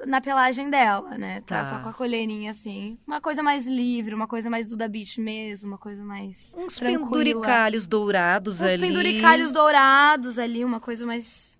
na 0.06 0.20
pelagem 0.20 0.68
dela, 0.70 1.16
né? 1.16 1.40
Tá, 1.42 1.62
Tá. 1.62 1.70
só 1.70 1.78
com 1.84 1.88
a 1.88 1.92
colherinha 1.92 2.50
assim. 2.50 2.98
Uma 3.06 3.20
coisa 3.20 3.42
mais 3.44 3.64
livre, 3.64 4.12
uma 4.14 4.26
coisa 4.26 4.50
mais 4.50 4.66
Duda 4.66 4.88
Beach 4.88 5.20
mesmo, 5.20 5.68
uma 5.68 5.78
coisa 5.78 6.02
mais 6.04 6.52
Uns 6.56 6.74
tranquila. 6.74 7.04
penduricalhos 7.06 7.86
dourados 7.86 8.60
Uns 8.60 8.68
ali. 8.70 8.82
penduricalhos 8.82 9.52
dourados 9.52 10.36
ali, 10.38 10.64
uma 10.64 10.80
coisa 10.80 11.06
mais... 11.06 11.56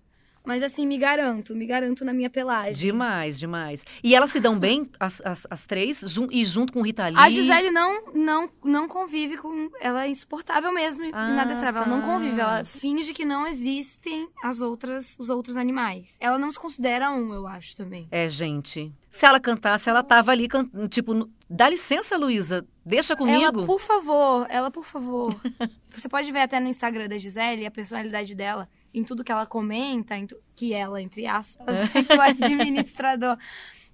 Mas 0.47 0.63
assim, 0.63 0.87
me 0.87 0.97
garanto, 0.97 1.53
me 1.53 1.65
garanto 1.65 2.05
na 2.05 2.13
minha 2.13 2.29
pelagem. 2.29 2.73
Demais, 2.73 3.37
demais. 3.37 3.85
E 4.03 4.15
elas 4.15 4.31
se 4.31 4.39
dão 4.39 4.57
bem, 4.57 4.89
as, 4.99 5.21
as, 5.25 5.45
as 5.51 5.65
três, 5.65 5.99
jun- 6.07 6.29
e 6.31 6.45
junto 6.45 6.71
com 6.71 6.81
Rita 6.81 7.05
Lee. 7.07 7.17
A 7.17 7.29
Gisele 7.29 7.69
não, 7.69 8.05
não, 8.13 8.49
não 8.63 8.87
convive 8.87 9.37
com. 9.37 9.69
Ela 9.81 10.05
é 10.05 10.07
insuportável 10.09 10.71
mesmo, 10.73 11.03
Ah, 11.13 11.31
inadestrável. 11.31 11.81
Ela 11.83 11.91
não 11.93 12.01
tá. 12.01 12.07
convive. 12.07 12.39
Ela 12.39 12.63
finge 12.65 13.13
que 13.13 13.25
não 13.25 13.45
existem 13.45 14.27
as 14.43 14.61
outras, 14.61 15.17
os 15.19 15.29
outros 15.29 15.57
animais. 15.57 16.17
Ela 16.21 16.37
não 16.37 16.49
se 16.49 16.57
considera 16.59 17.11
um, 17.11 17.33
eu 17.33 17.45
acho 17.45 17.75
também. 17.75 18.07
É, 18.09 18.29
gente. 18.29 18.91
Se 19.09 19.25
ela 19.25 19.39
cantasse, 19.39 19.89
ela 19.89 20.03
tava 20.03 20.31
ali, 20.31 20.47
tipo, 20.89 21.27
dá 21.49 21.69
licença, 21.69 22.17
Luísa, 22.17 22.65
deixa 22.85 23.15
comigo. 23.15 23.41
Ela, 23.59 23.65
por 23.65 23.79
favor, 23.79 24.45
ela, 24.49 24.69
por 24.71 24.83
favor. 24.83 25.35
Você 25.89 26.07
pode 26.09 26.31
ver 26.31 26.41
até 26.41 26.59
no 26.59 26.67
Instagram 26.67 27.07
da 27.07 27.17
Gisele 27.17 27.65
a 27.65 27.71
personalidade 27.71 28.35
dela, 28.35 28.69
em 28.93 29.03
tudo 29.03 29.23
que 29.23 29.31
ela 29.31 29.45
comenta, 29.45 30.15
tu- 30.27 30.37
que 30.55 30.73
ela, 30.73 31.01
entre 31.01 31.25
aspas, 31.25 31.89
que 31.89 32.13
o 32.13 32.21
administrador. 32.21 33.37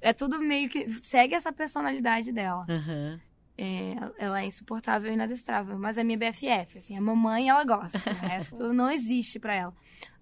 É 0.01 0.11
tudo 0.11 0.39
meio 0.39 0.67
que. 0.69 0.89
Segue 1.01 1.33
essa 1.35 1.51
personalidade 1.53 2.31
dela. 2.31 2.65
Aham. 2.69 3.19
É, 3.55 3.93
ela 4.17 4.41
é 4.41 4.45
insuportável 4.47 5.11
e 5.11 5.13
inadestrável, 5.13 5.77
mas 5.77 5.99
é 5.99 6.03
minha 6.03 6.17
BFF, 6.17 6.79
assim, 6.79 6.97
a 6.97 7.01
mamãe 7.01 7.49
ela 7.49 7.63
gosta, 7.63 7.99
o 8.09 8.13
resto 8.27 8.73
não 8.73 8.89
existe 8.89 9.37
pra 9.39 9.53
ela. 9.55 9.73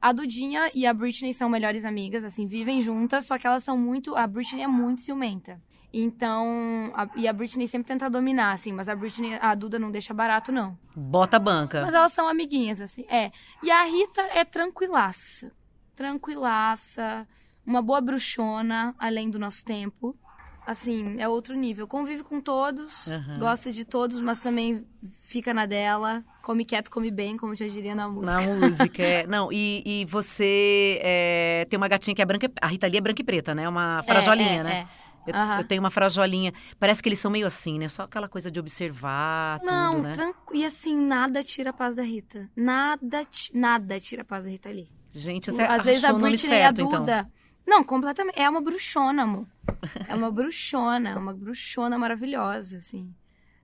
A 0.01 0.11
Dudinha 0.11 0.69
e 0.75 0.85
a 0.85 0.93
Britney 0.93 1.33
são 1.33 1.47
melhores 1.47 1.85
amigas, 1.85 2.25
assim, 2.25 2.45
vivem 2.45 2.81
juntas, 2.81 3.25
só 3.25 3.37
que 3.37 3.47
elas 3.47 3.63
são 3.63 3.77
muito, 3.77 4.17
a 4.17 4.27
Britney 4.27 4.63
é 4.63 4.67
muito 4.67 4.99
ciumenta. 4.99 5.61
Então, 5.93 6.91
a- 6.95 7.09
e 7.15 7.27
a 7.27 7.33
Britney 7.33 7.67
sempre 7.67 7.87
tenta 7.87 8.09
dominar, 8.09 8.53
assim, 8.53 8.71
mas 8.71 8.87
a 8.87 8.95
Britney, 8.95 9.33
a 9.41 9.53
Duda 9.53 9.77
não 9.77 9.91
deixa 9.91 10.13
barato, 10.13 10.51
não. 10.51 10.77
Bota 10.95 11.37
a 11.37 11.39
banca. 11.39 11.81
Mas 11.81 11.93
elas 11.93 12.13
são 12.13 12.27
amiguinhas, 12.27 12.79
assim, 12.79 13.05
é. 13.09 13.31
E 13.61 13.69
a 13.69 13.83
Rita 13.83 14.21
é 14.33 14.45
tranquilaça, 14.45 15.51
tranquilaça, 15.95 17.27
uma 17.65 17.81
boa 17.81 17.99
bruxona, 18.01 18.95
além 18.97 19.29
do 19.29 19.37
nosso 19.39 19.65
tempo. 19.65 20.15
Assim, 20.65 21.15
é 21.19 21.27
outro 21.27 21.55
nível. 21.55 21.87
Convive 21.87 22.23
com 22.23 22.39
todos, 22.39 23.07
Aham. 23.07 23.39
gosta 23.39 23.71
de 23.71 23.83
todos, 23.83 24.21
mas 24.21 24.41
também 24.41 24.85
fica 25.23 25.53
na 25.53 25.65
dela. 25.65 26.23
Come 26.43 26.63
quieto, 26.63 26.89
come 26.91 27.09
bem, 27.09 27.35
como 27.35 27.55
já 27.55 27.67
diria 27.67 27.95
na 27.95 28.07
música. 28.07 28.31
Na 28.35 28.41
música, 28.41 29.01
é. 29.01 29.27
Não, 29.27 29.51
e, 29.51 29.81
e 29.85 30.05
você 30.05 30.99
é, 31.01 31.65
tem 31.69 31.77
uma 31.77 31.87
gatinha 31.87 32.15
que 32.15 32.21
é 32.21 32.25
branca. 32.25 32.49
A 32.61 32.67
Rita 32.67 32.87
Lee 32.87 32.97
é 32.97 33.01
branca 33.01 33.21
e 33.21 33.25
preta, 33.25 33.55
né? 33.55 33.67
Uma 33.67 34.03
frajolinha, 34.03 34.61
é, 34.61 34.63
né? 34.63 34.87
Eu, 35.27 35.35
Aham. 35.35 35.57
eu 35.59 35.63
tenho 35.63 35.81
uma 35.81 35.89
frajolinha. 35.91 36.53
Parece 36.79 37.01
que 37.01 37.09
eles 37.09 37.19
são 37.19 37.29
meio 37.29 37.45
assim, 37.45 37.77
né? 37.77 37.87
Só 37.89 38.03
aquela 38.03 38.27
coisa 38.27 38.49
de 38.49 38.59
observar 38.59 39.59
Não, 39.63 39.95
tudo, 39.95 40.03
né? 40.03 40.15
tranqu... 40.15 40.55
e 40.55 40.65
assim, 40.65 40.95
nada 40.95 41.43
tira 41.43 41.69
a 41.69 41.73
paz 41.73 41.95
da 41.95 42.03
Rita. 42.03 42.49
Nada, 42.55 43.23
ti- 43.25 43.51
nada 43.55 43.99
tira 43.99 44.23
a 44.23 44.25
paz 44.25 44.43
da 44.43 44.49
Rita 44.49 44.69
ali. 44.69 44.89
Gente, 45.11 45.51
você 45.51 45.61
Às 45.63 45.85
vezes 45.85 46.03
a 46.03 46.13
Britney 46.13 46.59
e 46.59 46.63
a 46.63 46.69
então. 46.69 46.89
Duda. 46.89 47.29
Não, 47.67 47.83
completamente. 47.83 48.39
É 48.39 48.49
uma 48.49 48.61
bruxona, 48.61 49.23
amor. 49.23 49.45
É 50.07 50.15
uma 50.15 50.31
bruxona, 50.31 51.17
uma 51.17 51.33
bruxona 51.33 51.97
maravilhosa, 51.97 52.77
assim. 52.77 53.13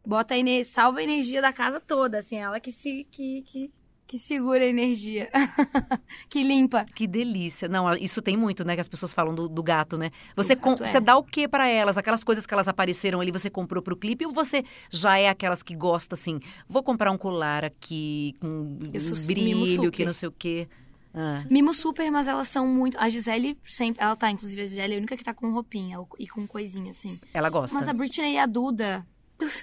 Bota 0.05 0.35
a 0.35 0.37
ener... 0.37 0.63
salva 0.65 0.99
a 0.99 1.03
energia 1.03 1.41
da 1.41 1.51
casa 1.51 1.79
toda, 1.79 2.19
assim. 2.19 2.37
Ela 2.37 2.59
que 2.59 2.71
se 2.71 3.05
que, 3.11 3.41
que, 3.41 3.73
que 4.07 4.17
segura 4.17 4.63
a 4.63 4.67
energia. 4.67 5.29
que 6.29 6.41
limpa. 6.43 6.85
Que 6.85 7.05
delícia. 7.05 7.67
Não, 7.67 7.93
isso 7.95 8.21
tem 8.21 8.37
muito, 8.37 8.63
né? 8.65 8.73
Que 8.75 8.81
as 8.81 8.87
pessoas 8.87 9.13
falam 9.13 9.35
do, 9.35 9.47
do 9.49 9.61
gato, 9.61 9.97
né? 9.97 10.11
Você, 10.35 10.55
gato, 10.55 10.63
com- 10.77 10.83
é. 10.83 10.87
você 10.87 10.99
dá 10.99 11.17
o 11.17 11.23
que 11.23 11.47
pra 11.47 11.67
elas? 11.67 11.97
Aquelas 11.97 12.23
coisas 12.23 12.45
que 12.45 12.53
elas 12.53 12.67
apareceram 12.67 13.19
ali, 13.19 13.31
você 13.31 13.49
comprou 13.49 13.83
pro 13.83 13.95
clipe? 13.97 14.25
Ou 14.25 14.31
você 14.31 14.63
já 14.89 15.19
é 15.19 15.27
aquelas 15.29 15.61
que 15.61 15.75
gosta, 15.75 16.15
assim, 16.15 16.39
vou 16.69 16.81
comprar 16.81 17.11
um 17.11 17.17
colar 17.17 17.65
aqui 17.65 18.33
com 18.39 18.79
Isso, 18.93 19.27
brilho, 19.27 19.91
que 19.91 20.05
não 20.05 20.13
sei 20.13 20.29
o 20.29 20.31
quê. 20.31 20.67
Ah, 21.13 21.43
Mimo 21.49 21.73
super, 21.73 22.11
mas 22.11 22.27
elas 22.27 22.47
são 22.47 22.67
muito. 22.67 22.97
A 22.99 23.09
Gisele 23.09 23.57
sempre. 23.65 24.03
Ela 24.03 24.15
tá, 24.15 24.29
inclusive, 24.29 24.61
a 24.61 24.65
Gisele 24.65 24.93
é 24.93 24.95
a 24.95 24.99
única 24.99 25.17
que 25.17 25.23
tá 25.23 25.33
com 25.33 25.51
roupinha 25.51 25.97
e 26.19 26.27
com 26.27 26.45
coisinha, 26.47 26.91
assim. 26.91 27.19
ela 27.33 27.49
gosta. 27.49 27.77
Mas 27.77 27.87
a 27.87 27.93
Britney 27.93 28.35
e 28.35 28.37
a 28.37 28.45
Duda 28.45 29.05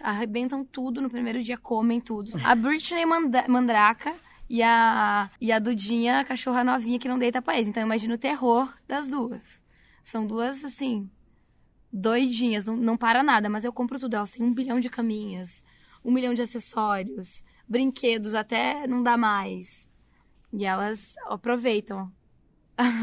arrebentam 0.02 0.64
tudo 0.64 1.00
no 1.00 1.08
primeiro 1.10 1.42
dia, 1.42 1.56
comem 1.56 2.00
tudo. 2.00 2.30
A 2.44 2.54
Britney 2.54 3.04
manda- 3.06 3.44
mandraca 3.48 4.14
e 4.54 4.62
a, 4.62 5.28
e 5.40 5.50
a 5.50 5.58
Dudinha, 5.58 6.20
a 6.20 6.24
cachorra 6.24 6.62
novinha 6.62 6.96
que 6.96 7.08
não 7.08 7.18
deita 7.18 7.42
eles. 7.48 7.66
Então 7.66 7.82
imagina 7.82 8.14
o 8.14 8.18
terror 8.18 8.72
das 8.86 9.08
duas. 9.08 9.60
São 10.04 10.24
duas, 10.24 10.62
assim, 10.62 11.10
doidinhas, 11.92 12.64
não, 12.64 12.76
não 12.76 12.96
para 12.96 13.24
nada, 13.24 13.50
mas 13.50 13.64
eu 13.64 13.72
compro 13.72 13.98
tudo. 13.98 14.14
Elas 14.14 14.30
têm 14.30 14.46
um 14.46 14.54
bilhão 14.54 14.78
de 14.78 14.88
caminhas, 14.88 15.64
um 16.04 16.12
milhão 16.12 16.32
de 16.32 16.42
acessórios, 16.42 17.44
brinquedos, 17.68 18.32
até 18.32 18.86
não 18.86 19.02
dá 19.02 19.16
mais. 19.16 19.90
E 20.52 20.64
elas 20.64 21.14
aproveitam. 21.26 22.12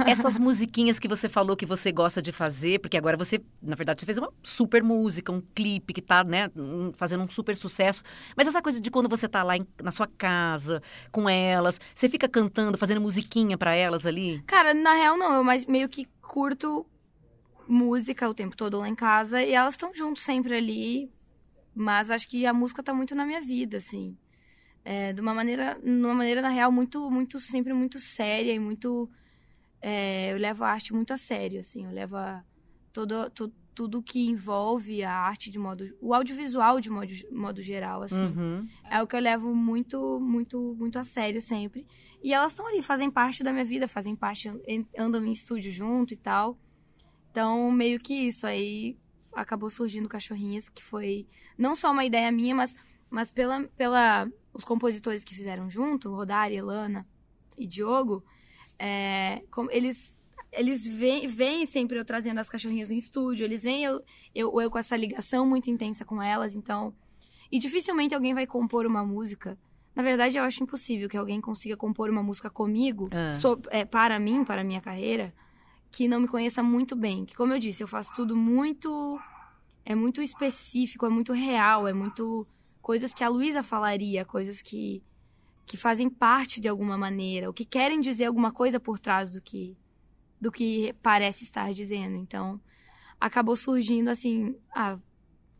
Essas 0.05 0.37
musiquinhas 0.39 0.99
que 0.99 1.07
você 1.07 1.29
falou 1.29 1.55
que 1.55 1.65
você 1.65 1.91
gosta 1.91 2.21
de 2.21 2.31
fazer, 2.31 2.79
porque 2.79 2.97
agora 2.97 3.15
você, 3.15 3.39
na 3.61 3.75
verdade, 3.75 3.99
você 4.01 4.05
fez 4.05 4.17
uma 4.17 4.31
super 4.43 4.83
música, 4.83 5.31
um 5.31 5.41
clipe 5.41 5.93
que 5.93 6.01
tá, 6.01 6.23
né, 6.23 6.49
fazendo 6.93 7.23
um 7.23 7.29
super 7.29 7.55
sucesso. 7.55 8.03
Mas 8.35 8.47
essa 8.47 8.61
coisa 8.61 8.81
de 8.81 8.91
quando 8.91 9.07
você 9.07 9.27
tá 9.27 9.43
lá 9.43 9.55
em- 9.55 9.67
na 9.81 9.91
sua 9.91 10.07
casa, 10.07 10.81
com 11.11 11.29
elas, 11.29 11.79
você 11.95 12.09
fica 12.09 12.27
cantando, 12.27 12.77
fazendo 12.77 12.99
musiquinha 12.99 13.57
pra 13.57 13.73
elas 13.73 14.05
ali? 14.05 14.41
Cara, 14.45 14.73
na 14.73 14.93
real 14.93 15.17
não, 15.17 15.33
eu 15.33 15.43
mais, 15.43 15.65
meio 15.65 15.87
que 15.87 16.05
curto 16.21 16.85
música 17.67 18.27
o 18.29 18.33
tempo 18.33 18.55
todo 18.57 18.79
lá 18.79 18.89
em 18.89 18.95
casa 18.95 19.41
e 19.41 19.53
elas 19.53 19.75
estão 19.75 19.93
juntos 19.95 20.23
sempre 20.23 20.55
ali, 20.55 21.09
mas 21.73 22.11
acho 22.11 22.27
que 22.27 22.45
a 22.45 22.53
música 22.53 22.83
tá 22.83 22.93
muito 22.93 23.15
na 23.15 23.25
minha 23.25 23.39
vida, 23.41 23.77
assim. 23.77 24.17
É, 24.83 25.13
de 25.13 25.21
uma 25.21 25.33
maneira, 25.33 25.79
de 25.81 25.89
uma 25.89 26.13
maneira 26.13 26.41
na 26.41 26.49
real 26.49 26.71
muito, 26.71 27.09
muito 27.11 27.39
sempre 27.39 27.71
muito 27.71 27.99
séria 27.99 28.51
e 28.51 28.59
muito 28.59 29.09
é, 29.81 30.31
eu 30.33 30.37
levo 30.37 30.63
a 30.63 30.69
arte 30.69 30.93
muito 30.93 31.11
a 31.13 31.17
sério, 31.17 31.59
assim, 31.59 31.85
eu 31.85 31.91
levo 31.91 32.15
a, 32.15 32.43
todo, 32.93 33.29
tu- 33.31 33.51
tudo 33.73 34.01
que 34.03 34.19
envolve 34.27 35.03
a 35.03 35.13
arte 35.13 35.49
de 35.49 35.57
modo, 35.57 35.85
o 36.01 36.13
audiovisual 36.13 36.79
de 36.79 36.89
modo, 36.89 37.11
modo 37.31 37.61
geral, 37.61 38.03
assim. 38.03 38.25
Uhum. 38.35 38.67
É 38.89 39.01
o 39.01 39.07
que 39.07 39.15
eu 39.15 39.19
levo 39.19 39.55
muito, 39.55 40.19
muito, 40.19 40.75
muito 40.77 40.99
a 40.99 41.03
sério 41.03 41.41
sempre. 41.41 41.87
E 42.21 42.33
elas 42.33 42.51
estão 42.51 42.67
ali, 42.67 42.81
fazem 42.83 43.09
parte 43.09 43.43
da 43.43 43.51
minha 43.51 43.65
vida, 43.65 43.87
fazem 43.87 44.15
parte, 44.15 44.51
andam 44.97 45.25
em 45.25 45.31
estúdio 45.31 45.71
junto 45.71 46.13
e 46.13 46.17
tal. 46.17 46.57
Então, 47.31 47.71
meio 47.71 47.99
que 47.99 48.13
isso. 48.13 48.45
Aí 48.45 48.97
acabou 49.33 49.69
surgindo 49.69 50.09
Cachorrinhas, 50.09 50.69
que 50.69 50.83
foi 50.83 51.25
não 51.57 51.75
só 51.75 51.91
uma 51.91 52.05
ideia 52.05 52.31
minha, 52.31 52.53
mas, 52.53 52.75
mas 53.09 53.31
pela, 53.31 53.63
pela 53.77 54.29
os 54.53 54.63
compositores 54.63 55.23
que 55.23 55.33
fizeram 55.33 55.69
junto, 55.69 56.13
Rodari, 56.13 56.55
Elana 56.55 57.07
e 57.57 57.65
Diogo, 57.65 58.23
é, 58.81 59.43
como 59.51 59.69
eles 59.71 60.15
eles 60.51 60.85
veem 60.85 61.65
sempre 61.65 61.97
eu 61.97 62.03
trazendo 62.03 62.39
as 62.39 62.49
cachorrinhas 62.49 62.91
em 62.91 62.97
estúdio, 62.97 63.45
eles 63.45 63.63
veem 63.63 63.83
eu, 63.85 64.01
eu, 64.35 64.59
eu 64.59 64.69
com 64.69 64.77
essa 64.77 64.97
ligação 64.97 65.45
muito 65.45 65.69
intensa 65.69 66.03
com 66.03 66.21
elas, 66.21 66.55
então 66.57 66.93
e 67.51 67.57
dificilmente 67.59 68.13
alguém 68.15 68.33
vai 68.33 68.45
compor 68.47 68.85
uma 68.85 69.03
música 69.05 69.57
Na 69.95 70.01
verdade, 70.03 70.37
eu 70.37 70.43
acho 70.43 70.63
impossível 70.63 71.09
que 71.09 71.17
alguém 71.17 71.39
consiga 71.41 71.75
compor 71.77 72.09
uma 72.09 72.23
música 72.23 72.49
comigo, 72.49 73.09
Ah. 73.11 73.29
so- 73.29 73.61
é, 73.69 73.83
para 73.85 74.17
mim, 74.19 74.43
para 74.45 74.61
a 74.61 74.63
minha 74.63 74.79
carreira, 74.81 75.33
que 75.91 76.07
não 76.07 76.21
me 76.21 76.29
conheça 76.29 76.63
muito 76.63 76.95
bem. 76.95 77.25
Que, 77.25 77.35
como 77.35 77.51
eu 77.53 77.59
disse, 77.59 77.83
eu 77.83 77.87
faço 77.89 78.13
tudo 78.13 78.33
muito. 78.33 78.89
É 79.85 79.93
muito 79.93 80.21
específico, 80.21 81.05
é 81.05 81.09
muito 81.09 81.33
real, 81.33 81.89
é 81.89 81.93
muito. 81.93 82.47
Coisas 82.81 83.13
que 83.13 83.21
a 83.21 83.27
Luísa 83.27 83.61
falaria, 83.63 84.23
coisas 84.23 84.61
que, 84.61 85.03
que 85.67 85.77
fazem 85.77 86.09
parte 86.09 86.59
de 86.59 86.67
alguma 86.67 86.97
maneira, 86.97 87.47
ou 87.47 87.53
que 87.53 87.65
querem 87.65 87.99
dizer 88.01 88.25
alguma 88.25 88.51
coisa 88.51 88.79
por 88.79 88.99
trás 88.99 89.31
do 89.31 89.41
que, 89.41 89.77
do 90.39 90.51
que 90.51 90.93
parece 91.01 91.43
estar 91.43 91.73
dizendo. 91.73 92.15
Então, 92.15 92.59
acabou 93.19 93.55
surgindo 93.55 94.09
assim. 94.09 94.55
Ah, 94.75 94.97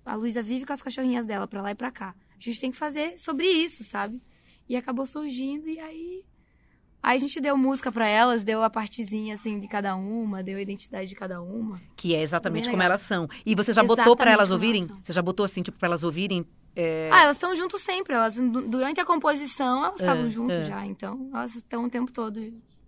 a 0.05 0.15
Luísa 0.15 0.41
vive 0.41 0.65
com 0.65 0.74
as 0.74 0.81
cachorrinhas 0.81 1.25
dela 1.25 1.48
pra 1.48 1.62
lá 1.62 1.72
e 1.72 1.75
pra 1.75 1.91
cá. 1.91 2.15
A 2.36 2.39
gente 2.43 2.60
tem 2.60 2.72
que 2.72 2.77
fazer 2.77 3.20
sobre 3.20 3.46
isso, 3.48 3.84
sabe? 3.84 4.22
E 4.67 4.75
acabou 4.75 5.05
surgindo 5.05 5.67
e 5.70 5.79
aí 5.79 6.25
aí 7.03 7.15
a 7.15 7.20
gente 7.20 7.39
deu 7.41 7.58
música 7.58 7.91
pra 7.91 8.08
elas, 8.08 8.43
deu 8.43 8.63
a 8.63 8.70
partezinha 8.70 9.34
assim 9.36 9.60
de 9.60 9.67
cada 9.67 9.96
uma, 9.96 10.43
deu 10.43 10.58
a 10.58 10.62
identidade 10.62 11.08
de 11.10 11.15
cada 11.15 11.41
uma. 11.41 11.81
Que 11.96 12.15
é 12.15 12.22
exatamente 12.22 12.70
como 12.70 12.81
elas 12.81 13.01
são. 13.01 13.27
E 13.46 13.55
você 13.55 13.74
já 13.74 13.84
botou 13.84 14.15
pra 14.15 14.31
Exatamente 14.31 14.34
elas 14.34 14.50
como 14.50 14.55
ouvirem? 14.55 14.81
elas 14.81 14.91
são. 14.96 15.03
Você 15.03 15.13
já 15.13 15.22
botou 15.22 15.43
assim, 15.43 15.62
tipo, 15.63 15.77
pra 15.77 15.88
elas 15.88 16.03
ouvirem? 16.03 16.46
É, 16.75 17.09
Ah, 17.11 17.23
elas 17.23 17.35
estão 17.37 17.55
juntos 17.55 17.81
sempre, 17.81 18.13
elas 18.15 18.35
du- 18.35 18.67
durante 18.67 18.99
a 19.01 19.05
composição 19.05 19.83
elas 19.85 19.99
estavam 19.99 20.25
É, 20.25 20.29
juntas 20.29 20.57
é. 20.57 20.63
já, 20.69 20.85
então 20.85 21.29
elas 21.33 21.55
estão 21.55 21.85
o 21.85 21.89
tempo 21.89 22.11
todo 22.11 22.39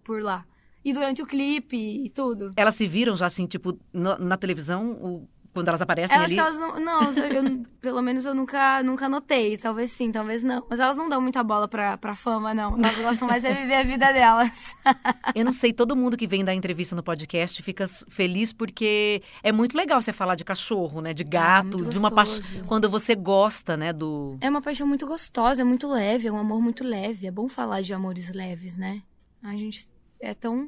por 0.04 0.22
lá. 0.22 0.46
E 0.86 0.92
durante 0.94 1.22
o 1.22 1.26
clipe 1.26 1.78
e 1.78 2.10
tudo. 2.10 2.52
Elas 2.58 2.76
se 2.76 2.86
viram 2.88 3.16
já 3.16 3.26
assim, 3.26 3.46
tipo, 3.46 3.80
na 3.94 4.36
televisão, 4.38 4.92
o- 4.94 5.28
quando 5.54 5.68
elas 5.68 5.82
aparecem 5.82 6.16
Elas 6.16 6.26
ali? 6.28 6.34
que 6.36 6.40
elas 6.40 6.60
não. 6.60 6.80
Não, 6.80 7.02
eu- 7.04 7.64
pelo 7.80 8.02
menos 8.02 8.26
eu 8.26 8.34
nunca, 8.34 8.82
nunca 8.84 9.08
notei. 9.08 9.58
Talvez 9.58 9.92
sim, 9.92 10.12
talvez 10.12 10.44
não. 10.44 10.66
Mas 10.70 10.80
elas 10.80 10.98
não 10.98 11.08
dão 11.08 11.22
muita 11.22 11.44
bola 11.44 11.68
pra, 11.68 11.98
pra 11.98 12.16
fama, 12.16 12.54
não. 12.54 12.76
Elas 12.78 12.98
gostam 13.00 13.28
mais 13.28 13.44
é 13.46 13.54
viver 13.54 13.76
a 13.76 13.84
vida 13.84 14.12
delas. 14.12 14.76
Eu 15.36 15.46
não 15.46 15.54
sei, 15.54 15.72
todo 15.72 15.96
mundo 15.96 16.18
que 16.18 16.28
vem 16.28 16.44
dar 16.44 16.54
entrevista 16.54 16.96
no 16.96 17.04
podcast 17.04 17.62
fica 17.62 17.86
feliz 18.10 18.52
porque 18.54 19.22
é 19.42 19.52
muito 19.52 19.76
legal 19.78 20.02
você 20.02 20.12
falar 20.14 20.36
de 20.36 20.44
cachorro, 20.44 21.02
né? 21.02 21.14
De 21.14 21.24
gato, 21.24 21.78
Ah, 21.78 21.78
muito 21.78 21.90
de 21.90 21.98
uma 22.00 22.12
paixão. 22.12 22.64
Quando 22.66 22.90
você 22.90 23.16
gosta, 23.16 23.78
né? 23.78 23.94
Do. 23.94 24.38
É 24.42 24.50
uma 24.50 24.62
paixão 24.62 24.88
muito 24.88 25.06
gostosa, 25.06 25.62
é 25.62 25.66
muito 25.66 25.88
leve, 25.88 26.28
é 26.28 26.32
um 26.32 26.38
amor 26.38 26.62
muito 26.62 26.84
leve. 26.84 27.28
É 27.28 27.32
bom 27.32 27.48
falar 27.48 27.82
de 27.82 27.94
amores 27.94 28.32
leves, 28.34 28.78
né? 28.78 29.02
A 29.44 29.52
gente 29.56 29.88
é 30.22 30.34
tão, 30.34 30.68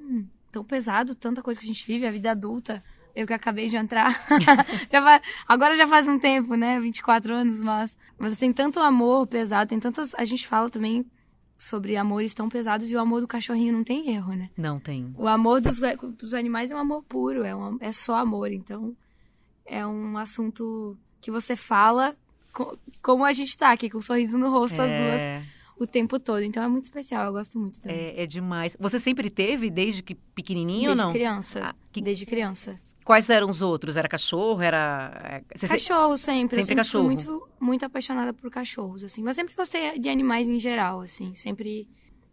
tão 0.51 0.63
pesado, 0.63 1.15
tanta 1.15 1.41
coisa 1.41 1.59
que 1.59 1.65
a 1.65 1.69
gente 1.69 1.85
vive, 1.85 2.05
a 2.05 2.11
vida 2.11 2.31
adulta. 2.31 2.83
Eu 3.15 3.25
que 3.25 3.33
acabei 3.33 3.69
de 3.69 3.77
entrar. 3.77 4.11
Já 4.91 5.01
fa- 5.01 5.21
agora 5.47 5.73
já 5.75 5.87
faz 5.87 6.05
um 6.07 6.19
tempo, 6.19 6.55
né? 6.55 6.79
24 6.81 7.33
anos, 7.33 7.61
mas. 7.61 7.97
Mas 8.17 8.37
tem 8.37 8.51
tanto 8.51 8.79
amor 8.81 9.25
pesado, 9.27 9.69
tem 9.69 9.79
tantas. 9.79 10.13
A 10.15 10.25
gente 10.25 10.45
fala 10.45 10.69
também 10.69 11.05
sobre 11.57 11.95
amores 11.95 12.33
tão 12.33 12.49
pesados 12.49 12.91
e 12.91 12.95
o 12.95 12.99
amor 12.99 13.21
do 13.21 13.27
cachorrinho 13.27 13.71
não 13.71 13.83
tem 13.85 14.09
erro, 14.13 14.33
né? 14.33 14.49
Não 14.57 14.77
tem. 14.79 15.13
O 15.17 15.27
amor 15.29 15.61
dos, 15.61 15.79
dos 16.17 16.33
animais 16.33 16.71
é 16.71 16.75
um 16.75 16.79
amor 16.79 17.03
puro, 17.03 17.43
é, 17.45 17.55
um, 17.55 17.77
é 17.79 17.91
só 17.93 18.15
amor. 18.17 18.51
Então, 18.51 18.93
é 19.65 19.87
um 19.87 20.17
assunto 20.17 20.97
que 21.21 21.31
você 21.31 21.55
fala 21.55 22.13
co- 22.51 22.77
como 23.01 23.23
a 23.23 23.31
gente 23.31 23.55
tá 23.55 23.71
aqui, 23.71 23.89
com 23.89 23.99
um 23.99 24.01
sorriso 24.01 24.37
no 24.37 24.49
rosto, 24.51 24.81
as 24.81 24.89
duas, 24.91 25.21
É, 25.21 25.41
o 25.77 25.85
tempo 25.85 26.19
todo. 26.19 26.41
Então, 26.41 26.63
é 26.63 26.67
muito 26.67 26.85
especial, 26.85 27.25
eu 27.27 27.33
gosto 27.33 27.59
muito 27.59 27.81
também. 27.81 27.97
é, 27.97 28.23
é 28.23 28.25
demais. 28.25 28.77
Você 28.79 28.97
sempre 28.99 29.29
teve, 29.29 29.69
desde 29.69 30.01
que 30.01 30.15
pequenininho 30.15 30.85
Desde 30.87 31.01
ou 31.01 31.07
não? 31.07 31.13
criança. 31.13 31.59
Ah, 31.63 31.75
que- 31.91 32.01
Desde 32.01 32.25
criança. 32.25 32.73
Quais 33.03 33.29
eram 33.29 33.49
os 33.49 33.61
outros? 33.61 33.97
Era 33.97 34.07
cachorro? 34.07 34.61
Era. 34.61 35.43
é, 35.51 35.57
Você 35.57 35.67
Cachorro 35.67 36.17
sempre. 36.17 36.55
Sempre 36.55 36.63
sempre 36.63 36.75
cachorro. 36.75 37.03
muito, 37.05 37.49
muito 37.59 37.85
apaixonada 37.85 38.33
por 38.33 38.49
cachorros, 38.49 39.03
assim. 39.03 39.21
Mas 39.23 39.35
sempre 39.35 39.53
gostei 39.55 39.99
de 39.99 40.07
animais 40.09 40.47
em 40.47 40.59
geral, 40.59 41.01
assim. 41.01 41.35
Sempre... 41.35 41.87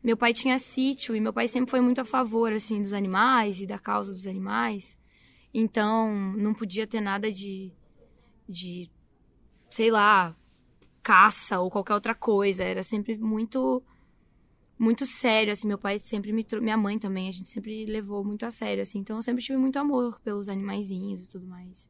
Meu 0.04 0.16
pai 0.16 0.32
tinha 0.32 0.58
sítio 0.58 1.14
e 1.14 1.20
meu 1.20 1.32
pai 1.32 1.46
sempre 1.46 1.70
foi 1.70 1.80
muito 1.80 2.00
a 2.00 2.04
favor, 2.04 2.52
assim, 2.52 2.82
dos 2.82 2.92
animais 2.92 3.60
e 3.60 3.66
da 3.66 3.78
causa 3.78 4.10
dos 4.10 4.26
animais. 4.26 4.96
Então, 5.54 6.12
não 6.36 6.52
podia 6.54 6.86
ter 6.86 7.00
nada 7.00 7.30
de... 7.30 7.72
De... 8.48 8.90
Sei 9.70 9.90
lá... 9.90 10.34
Caça 11.02 11.60
ou 11.60 11.70
qualquer 11.70 11.94
outra 11.94 12.14
coisa. 12.14 12.62
Era 12.62 12.82
sempre 12.82 13.16
muito... 13.16 13.82
Muito 14.78 15.06
sério, 15.06 15.52
assim. 15.52 15.68
Meu 15.68 15.78
pai 15.78 15.98
sempre 15.98 16.32
me... 16.32 16.46
Minha 16.60 16.76
mãe 16.76 16.98
também, 16.98 17.28
a 17.28 17.32
gente 17.32 17.48
sempre 17.48 17.84
levou 17.86 18.24
muito 18.24 18.44
a 18.44 18.50
sério, 18.50 18.82
assim. 18.82 18.98
Então, 18.98 19.16
eu 19.16 19.22
sempre 19.22 19.42
tive 19.42 19.56
muito 19.58 19.78
amor 19.78 20.20
pelos 20.20 20.48
animaizinhos 20.48 21.22
e 21.22 21.28
tudo 21.28 21.46
mais. 21.46 21.88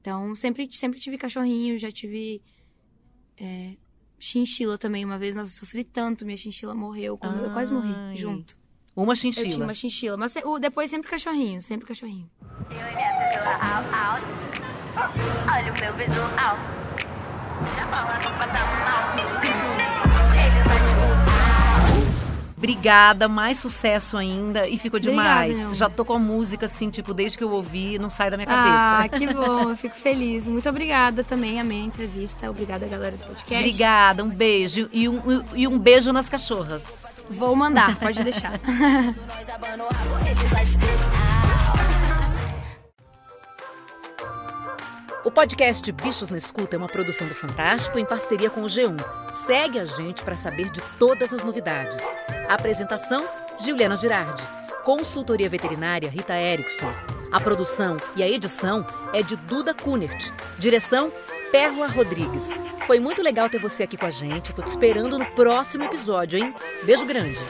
Então, 0.00 0.34
sempre, 0.34 0.68
sempre 0.70 1.00
tive 1.00 1.18
cachorrinho, 1.18 1.78
já 1.78 1.90
tive 1.90 2.40
é, 3.36 3.76
chinchila 4.18 4.78
também. 4.78 5.04
Uma 5.04 5.18
vez, 5.18 5.36
nossa, 5.36 5.50
eu 5.50 5.54
sofri 5.54 5.84
tanto, 5.84 6.24
minha 6.24 6.36
chinchila 6.36 6.74
morreu. 6.74 7.18
Quando 7.18 7.44
eu 7.44 7.52
quase 7.52 7.72
morri 7.72 7.92
junto. 8.16 8.56
Uma 8.94 9.12
Eu 9.12 9.16
tinha 9.16 9.32
chinchila. 9.32 9.64
uma 9.64 9.74
chinchila. 9.74 10.16
Mas 10.16 10.32
depois 10.60 10.88
sempre 10.88 11.10
cachorrinho, 11.10 11.60
sempre 11.60 11.86
cachorrinho. 11.86 12.30
E. 12.70 12.74
Olha 15.52 15.72
o 15.72 15.80
meu 15.80 15.94
visual. 15.96 16.85
Obrigada, 22.56 23.28
mais 23.28 23.58
sucesso 23.58 24.16
ainda. 24.16 24.66
E 24.66 24.78
ficou 24.78 24.98
Obrigada, 24.98 25.46
demais. 25.46 25.62
amor. 25.64 25.74
Já 25.74 25.88
tô 25.88 26.04
com 26.04 26.14
a 26.14 26.18
música, 26.18 26.64
assim, 26.64 26.90
tipo, 26.90 27.14
desde 27.14 27.38
que 27.38 27.44
eu 27.44 27.50
ouvi, 27.50 27.98
não 27.98 28.10
sai 28.10 28.30
da 28.30 28.36
minha 28.36 28.46
cabeça. 28.46 28.98
Ah, 28.98 29.08
que 29.08 29.32
bom, 29.32 29.70
eu 29.70 29.76
fico 29.76 29.94
feliz. 29.94 30.46
Muito 30.46 30.68
obrigada 30.68 31.22
também, 31.22 31.60
amei 31.60 31.82
a 31.82 31.84
entrevista. 31.84 32.50
Obrigada, 32.50 32.86
galera 32.86 33.16
do 33.16 33.24
podcast. 33.24 33.54
Obrigada, 33.54 34.24
um 34.24 34.28
beijo. 34.28 34.88
E 34.92 35.08
um, 35.08 35.44
e 35.54 35.68
um 35.68 35.78
beijo 35.78 36.12
nas 36.12 36.28
cachorras. 36.28 37.26
Vou 37.30 37.54
mandar, 37.54 37.96
pode 37.96 38.22
deixar. 38.24 38.58
podcast 45.36 45.92
Bichos 45.92 46.30
na 46.30 46.38
Escuta 46.38 46.76
é 46.76 46.78
uma 46.78 46.88
produção 46.88 47.28
do 47.28 47.34
Fantástico 47.34 47.98
em 47.98 48.06
parceria 48.06 48.48
com 48.48 48.62
o 48.62 48.64
G1. 48.64 48.96
Segue 49.34 49.78
a 49.78 49.84
gente 49.84 50.22
para 50.22 50.34
saber 50.34 50.70
de 50.70 50.80
todas 50.98 51.30
as 51.34 51.44
novidades. 51.44 51.98
Apresentação: 52.48 53.22
Juliana 53.62 53.98
Girardi. 53.98 54.42
Consultoria 54.82 55.46
veterinária 55.46 56.08
Rita 56.08 56.40
Erickson. 56.40 56.90
A 57.30 57.38
produção 57.38 57.98
e 58.16 58.22
a 58.22 58.28
edição 58.28 58.86
é 59.12 59.22
de 59.22 59.36
Duda 59.36 59.74
Kunert. 59.74 60.32
Direção: 60.58 61.12
Perla 61.52 61.86
Rodrigues. 61.86 62.48
Foi 62.86 62.98
muito 62.98 63.20
legal 63.20 63.50
ter 63.50 63.60
você 63.60 63.82
aqui 63.82 63.98
com 63.98 64.06
a 64.06 64.10
gente. 64.10 64.54
Tô 64.54 64.62
te 64.62 64.68
esperando 64.68 65.18
no 65.18 65.26
próximo 65.32 65.84
episódio, 65.84 66.38
hein? 66.38 66.54
Beijo 66.86 67.04
grande. 67.04 67.42